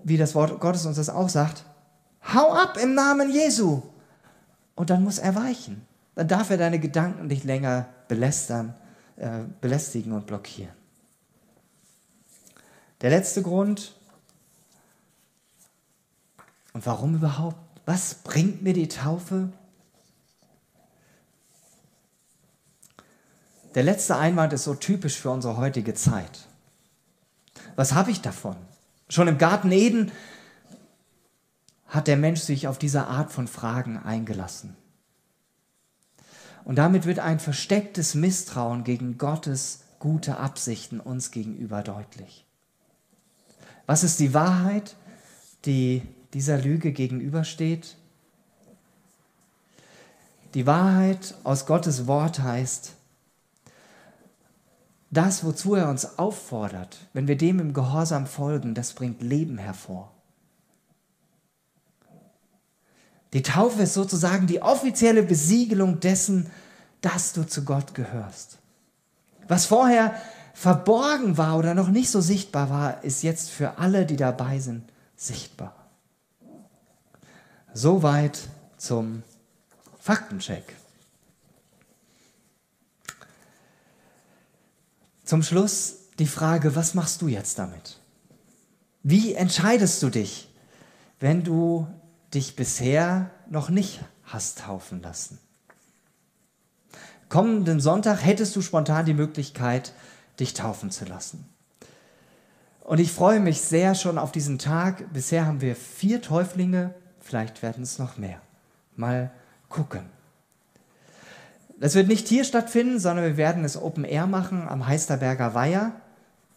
wie 0.03 0.17
das 0.17 0.35
Wort 0.35 0.59
Gottes 0.61 0.85
uns 0.85 0.95
das 0.95 1.09
auch 1.09 1.27
sagt, 1.27 1.65
hau 2.33 2.53
ab 2.53 2.77
im 2.81 2.93
Namen 2.93 3.29
Jesu. 3.29 3.81
Und 4.75 4.89
dann 4.89 5.03
muss 5.03 5.17
er 5.17 5.35
weichen. 5.35 5.85
Dann 6.15 6.29
darf 6.29 6.49
er 6.49 6.57
deine 6.57 6.79
Gedanken 6.79 7.27
nicht 7.27 7.43
länger 7.43 7.87
belästern 8.07 8.73
äh, 9.17 9.43
belästigen 9.61 10.13
und 10.13 10.25
blockieren. 10.25 10.73
Der 13.01 13.09
letzte 13.09 13.43
Grund, 13.43 13.95
und 16.73 16.85
warum 16.85 17.15
überhaupt? 17.15 17.57
Was 17.85 18.15
bringt 18.15 18.61
mir 18.61 18.73
die 18.73 18.87
Taufe? 18.87 19.51
Der 23.73 23.83
letzte 23.83 24.15
Einwand 24.17 24.53
ist 24.53 24.63
so 24.63 24.75
typisch 24.75 25.19
für 25.19 25.29
unsere 25.29 25.57
heutige 25.57 25.93
Zeit. 25.93 26.47
Was 27.75 27.93
habe 27.93 28.11
ich 28.11 28.21
davon? 28.21 28.55
Schon 29.09 29.27
im 29.27 29.37
Garten 29.37 29.71
Eden 29.71 30.11
hat 31.87 32.07
der 32.07 32.17
Mensch 32.17 32.41
sich 32.41 32.67
auf 32.67 32.77
diese 32.77 33.07
Art 33.07 33.31
von 33.31 33.47
Fragen 33.47 33.97
eingelassen. 33.97 34.75
Und 36.67 36.75
damit 36.75 37.05
wird 37.05 37.19
ein 37.19 37.39
verstecktes 37.39 38.13
Misstrauen 38.13 38.83
gegen 38.83 39.17
Gottes 39.17 39.85
gute 39.99 40.35
Absichten 40.35 40.99
uns 40.99 41.31
gegenüber 41.31 41.81
deutlich. 41.81 42.45
Was 43.85 44.03
ist 44.03 44.19
die 44.19 44.33
Wahrheit, 44.33 44.97
die 45.63 46.01
dieser 46.33 46.57
Lüge 46.57 46.91
gegenübersteht? 46.91 47.95
Die 50.55 50.67
Wahrheit 50.67 51.35
aus 51.45 51.67
Gottes 51.67 52.05
Wort 52.05 52.39
heißt, 52.39 52.95
das, 55.09 55.45
wozu 55.45 55.75
er 55.75 55.89
uns 55.89 56.19
auffordert, 56.19 56.97
wenn 57.13 57.29
wir 57.29 57.37
dem 57.37 57.59
im 57.61 57.71
Gehorsam 57.71 58.27
folgen, 58.27 58.75
das 58.75 58.91
bringt 58.91 59.21
Leben 59.21 59.57
hervor. 59.57 60.11
Die 63.37 63.43
Taufe 63.43 63.83
ist 63.83 63.93
sozusagen 63.93 64.47
die 64.47 64.63
offizielle 64.63 65.21
Besiegelung 65.21 65.99
dessen, 65.99 66.49
dass 67.01 67.33
du 67.33 67.43
zu 67.43 67.63
Gott 67.63 67.93
gehörst. 67.93 68.57
Was 69.47 69.67
vorher 69.67 70.19
verborgen 70.55 71.37
war 71.37 71.55
oder 71.59 71.75
noch 71.75 71.89
nicht 71.89 72.09
so 72.09 72.19
sichtbar 72.19 72.71
war, 72.71 73.03
ist 73.03 73.21
jetzt 73.21 73.51
für 73.51 73.77
alle, 73.77 74.07
die 74.07 74.15
dabei 74.15 74.57
sind, 74.57 74.85
sichtbar. 75.15 75.75
Soweit 77.75 78.39
zum 78.79 79.21
Faktencheck. 79.99 80.73
Zum 85.25 85.43
Schluss 85.43 85.97
die 86.17 86.25
Frage, 86.25 86.75
was 86.75 86.95
machst 86.95 87.21
du 87.21 87.27
jetzt 87.27 87.59
damit? 87.59 87.99
Wie 89.03 89.35
entscheidest 89.35 90.01
du 90.01 90.09
dich, 90.09 90.49
wenn 91.19 91.43
du 91.43 91.85
dich 92.33 92.55
bisher 92.55 93.31
noch 93.49 93.69
nicht 93.69 94.01
hast 94.23 94.59
taufen 94.59 95.01
lassen? 95.01 95.39
Kommenden 97.29 97.79
Sonntag 97.79 98.23
hättest 98.23 98.55
du 98.55 98.61
spontan 98.61 99.05
die 99.05 99.13
Möglichkeit, 99.13 99.93
dich 100.39 100.53
taufen 100.53 100.91
zu 100.91 101.05
lassen. 101.05 101.47
Und 102.81 102.99
ich 102.99 103.11
freue 103.11 103.41
mich 103.41 103.61
sehr 103.61 103.95
schon 103.95 104.17
auf 104.17 104.31
diesen 104.31 104.59
Tag. 104.59 105.11
Bisher 105.11 105.45
haben 105.45 105.59
wir 105.59 105.75
vier 105.75 106.21
Täuflinge, 106.21 106.93
vielleicht 107.19 107.61
werden 107.61 107.83
es 107.83 107.99
noch 107.99 108.17
mehr. 108.17 108.39
Mal 108.95 109.29
gucken. 109.67 110.03
Das 111.79 111.95
wird 111.95 112.07
nicht 112.07 112.27
hier 112.27 112.45
stattfinden, 112.45 112.99
sondern 112.99 113.25
wir 113.25 113.37
werden 113.37 113.65
es 113.65 113.75
Open 113.75 114.05
Air 114.05 114.25
machen 114.25 114.67
am 114.67 114.87
Heisterberger 114.87 115.53
Weiher 115.53 115.91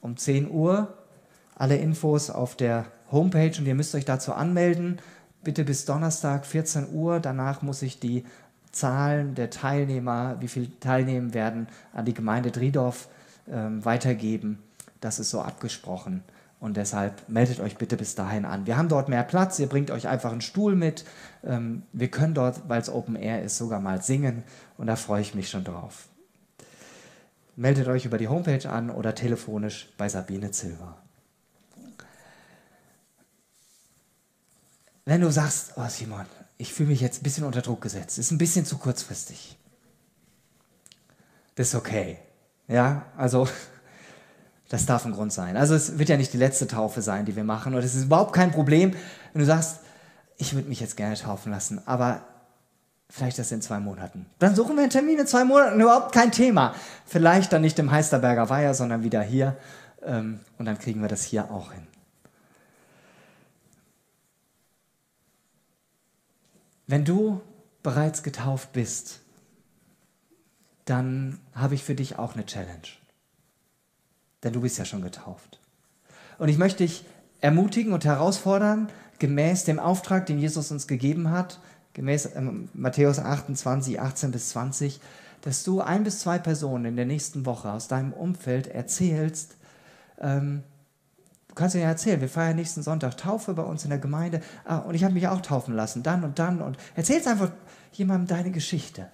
um 0.01 0.17
10 0.17 0.51
Uhr. 0.51 0.95
Alle 1.57 1.77
Infos 1.77 2.31
auf 2.31 2.55
der 2.57 2.87
Homepage 3.11 3.53
und 3.59 3.67
ihr 3.67 3.75
müsst 3.75 3.95
euch 3.95 4.05
dazu 4.05 4.33
anmelden. 4.33 5.01
Bitte 5.43 5.65
bis 5.65 5.87
Donnerstag 5.87 6.45
14 6.45 6.93
Uhr. 6.93 7.19
Danach 7.19 7.63
muss 7.63 7.81
ich 7.81 7.99
die 7.99 8.25
Zahlen 8.73 9.35
der 9.35 9.49
Teilnehmer, 9.49 10.37
wie 10.41 10.49
viele 10.49 10.79
teilnehmen 10.81 11.33
werden, 11.33 11.67
an 11.95 12.05
die 12.05 12.13
Gemeinde 12.13 12.51
Driedorf 12.51 13.09
ähm, 13.51 13.85
weitergeben. 13.85 14.59
Das 15.01 15.19
ist 15.19 15.31
so 15.31 15.41
abgesprochen. 15.41 16.23
Und 16.61 16.77
deshalb 16.77 17.27
meldet 17.27 17.59
euch 17.59 17.79
bitte 17.79 17.97
bis 17.97 18.15
dahin 18.15 18.45
an. 18.45 18.67
Wir 18.67 18.77
haben 18.77 18.91
dort 18.91 19.09
mehr 19.09 19.23
Platz. 19.23 19.59
Ihr 19.59 19.67
bringt 19.67 19.91
euch 19.91 20.09
einfach 20.09 20.31
einen 20.31 20.43
Stuhl 20.43 20.77
mit. 20.77 21.07
Ähm, 21.43 21.85
wir 21.95 22.09
können 22.09 22.35
dort, 22.35 22.69
weil 22.69 22.83
es 22.83 22.91
Open 22.91 23.17
Air 23.17 23.43
ist, 23.43 23.57
sogar 23.57 23.81
mal 23.81 24.03
singen. 24.03 24.43
Und 24.77 24.89
da 24.89 24.97
freue 24.97 25.23
ich 25.23 25.35
mich 25.35 25.49
schon 25.49 25.65
drauf. 25.65 26.09
Meldet 27.57 27.89
euch 27.89 28.05
über 28.05 28.19
die 28.19 28.29
Homepage 28.29 28.69
an 28.69 28.91
oder 28.91 29.15
telefonisch 29.15 29.89
bei 29.97 30.09
Sabine 30.09 30.51
Zilber. 30.51 31.00
Wenn 35.05 35.21
du 35.21 35.31
sagst, 35.31 35.73
oh 35.77 35.89
Simon, 35.89 36.27
ich 36.59 36.73
fühle 36.73 36.91
mich 36.91 37.01
jetzt 37.01 37.21
ein 37.21 37.23
bisschen 37.25 37.45
unter 37.45 37.63
Druck 37.63 37.81
gesetzt, 37.81 38.19
ist 38.19 38.31
ein 38.31 38.39
bisschen 38.39 38.67
zu 38.67 38.79
kurzfristig. 38.79 39.57
Das 41.55 41.69
ist 41.69 41.75
okay. 41.75 42.19
Ja, 42.69 43.07
also 43.17 43.49
das 44.69 44.87
darf 44.87 45.05
ein 45.05 45.13
Grund 45.13 45.33
sein. 45.33 45.57
Also 45.57 45.75
es 45.75 45.99
wird 45.99 46.09
ja 46.09 46.17
nicht 46.17 46.33
die 46.33 46.39
letzte 46.39 46.67
Taufe 46.67 47.03
sein, 47.03 47.25
die 47.25 47.35
wir 47.35 47.45
machen. 47.45 47.75
Und 47.75 47.83
es 47.83 47.95
ist 47.95 48.05
überhaupt 48.05 48.33
kein 48.33 48.53
Problem, 48.53 48.95
wenn 49.33 49.41
du 49.41 49.47
sagst, 49.47 49.81
ich 50.37 50.55
würde 50.55 50.69
mich 50.69 50.81
jetzt 50.81 50.97
gerne 50.97 51.17
taufen 51.17 51.53
lassen, 51.53 51.83
aber 51.87 52.23
vielleicht 53.11 53.39
das 53.39 53.53
in 53.53 53.61
zwei 53.61 53.81
Monaten. 53.81 54.27
Dann 54.39 54.55
suchen 54.55 54.77
wir 54.77 54.83
einen 54.83 54.91
Termin 54.91 55.19
in 55.19 55.27
zwei 55.27 55.45
Monaten, 55.45 55.81
überhaupt 55.81 56.13
kein 56.13 56.33
Thema. 56.33 56.75
Vielleicht 57.05 57.53
dann 57.53 57.63
nicht 57.63 57.79
im 57.79 57.91
Heisterberger 57.91 58.49
Weiher, 58.49 58.73
sondern 58.73 59.03
wieder 59.03 59.23
hier. 59.23 59.57
Ähm, 60.03 60.41
und 60.59 60.65
dann 60.65 60.79
kriegen 60.79 61.03
wir 61.03 61.09
das 61.09 61.25
hier 61.25 61.51
auch 61.51 61.73
hin. 61.73 61.87
Wenn 66.91 67.05
du 67.05 67.41
bereits 67.83 68.23
getauft 68.23 68.73
bist, 68.73 69.21
dann 70.85 71.39
habe 71.55 71.75
ich 71.75 71.85
für 71.85 71.95
dich 71.95 72.19
auch 72.19 72.35
eine 72.35 72.47
Challenge 72.47 72.89
denn 74.43 74.53
du 74.53 74.61
bist 74.61 74.79
ja 74.79 74.85
schon 74.85 75.03
getauft. 75.03 75.61
Und 76.39 76.49
ich 76.49 76.59
möchte 76.59 76.85
dich 76.85 77.05
ermutigen 77.41 77.93
und 77.93 78.05
herausfordern, 78.05 78.89
gemäß 79.19 79.65
dem 79.65 79.79
Auftrag, 79.79 80.27
den 80.27 80.39
Jesus 80.39 80.71
uns 80.71 80.87
gegeben 80.87 81.31
hat, 81.31 81.61
gemäß 81.93 82.31
ähm, 82.35 82.69
Matthäus 82.73 83.19
28, 83.19 84.01
18 84.01 84.31
bis 84.31 84.51
20, 84.51 85.01
dass 85.43 85.65
du 85.65 85.81
ein 85.81 86.05
bis 86.05 86.21
zwei 86.21 86.39
Personen 86.39 86.87
in 86.87 86.97
der 86.97 87.07
nächsten 87.07 87.45
Woche 87.47 87.71
aus 87.73 87.89
deinem 87.89 88.13
Umfeld 88.13 88.67
erzählst, 88.67 89.57
ähm, 90.21 90.63
kannst 91.61 91.77
ja 91.77 91.83
erzählen, 91.83 92.21
wir 92.21 92.29
feiern 92.29 92.57
nächsten 92.57 92.83
Sonntag 92.83 93.19
Taufe 93.19 93.53
bei 93.53 93.63
uns 93.63 93.85
in 93.85 93.91
der 93.91 93.99
Gemeinde 93.99 94.41
ah, 94.65 94.79
und 94.79 94.95
ich 94.95 95.05
habe 95.05 95.15
mich 95.15 95.29
auch 95.29 95.43
taufen 95.43 95.77
lassen, 95.77 96.03
dann 96.03 96.25
und 96.25 96.39
dann 96.39 96.63
und 96.63 96.79
erzählst 96.97 97.29
einfach 97.29 97.51
jemandem 97.93 98.27
deine 98.27 98.51
Geschichte 98.51 99.09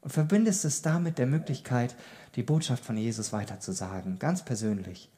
und 0.00 0.12
verbindest 0.12 0.64
es 0.64 0.80
damit 0.80 1.18
der 1.18 1.26
Möglichkeit, 1.26 1.96
die 2.36 2.44
Botschaft 2.44 2.84
von 2.84 2.96
Jesus 2.96 3.32
weiterzusagen, 3.32 4.18
ganz 4.18 4.44
persönlich. 4.44 5.10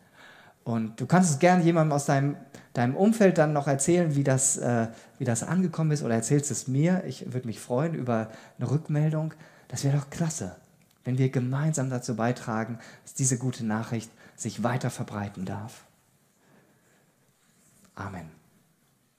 Und 0.64 1.00
du 1.00 1.06
kannst 1.06 1.30
es 1.30 1.38
gerne 1.38 1.62
jemandem 1.62 1.92
aus 1.92 2.06
deinem, 2.06 2.36
deinem 2.72 2.96
Umfeld 2.96 3.38
dann 3.38 3.52
noch 3.52 3.66
erzählen, 3.66 4.14
wie 4.14 4.24
das, 4.24 4.56
äh, 4.56 4.88
wie 5.18 5.24
das 5.24 5.42
angekommen 5.42 5.90
ist, 5.90 6.02
oder 6.02 6.14
erzählst 6.14 6.50
es 6.50 6.66
mir. 6.66 7.02
Ich 7.06 7.32
würde 7.32 7.46
mich 7.46 7.60
freuen 7.60 7.94
über 7.94 8.30
eine 8.58 8.70
Rückmeldung. 8.70 9.34
Das 9.68 9.84
wäre 9.84 9.98
doch 9.98 10.10
klasse, 10.10 10.56
wenn 11.04 11.18
wir 11.18 11.30
gemeinsam 11.30 11.90
dazu 11.90 12.16
beitragen, 12.16 12.78
dass 13.02 13.14
diese 13.14 13.38
gute 13.38 13.64
Nachricht 13.64 14.10
sich 14.36 14.62
weiter 14.62 14.90
verbreiten 14.90 15.44
darf. 15.44 15.84
Amen. 18.00 18.39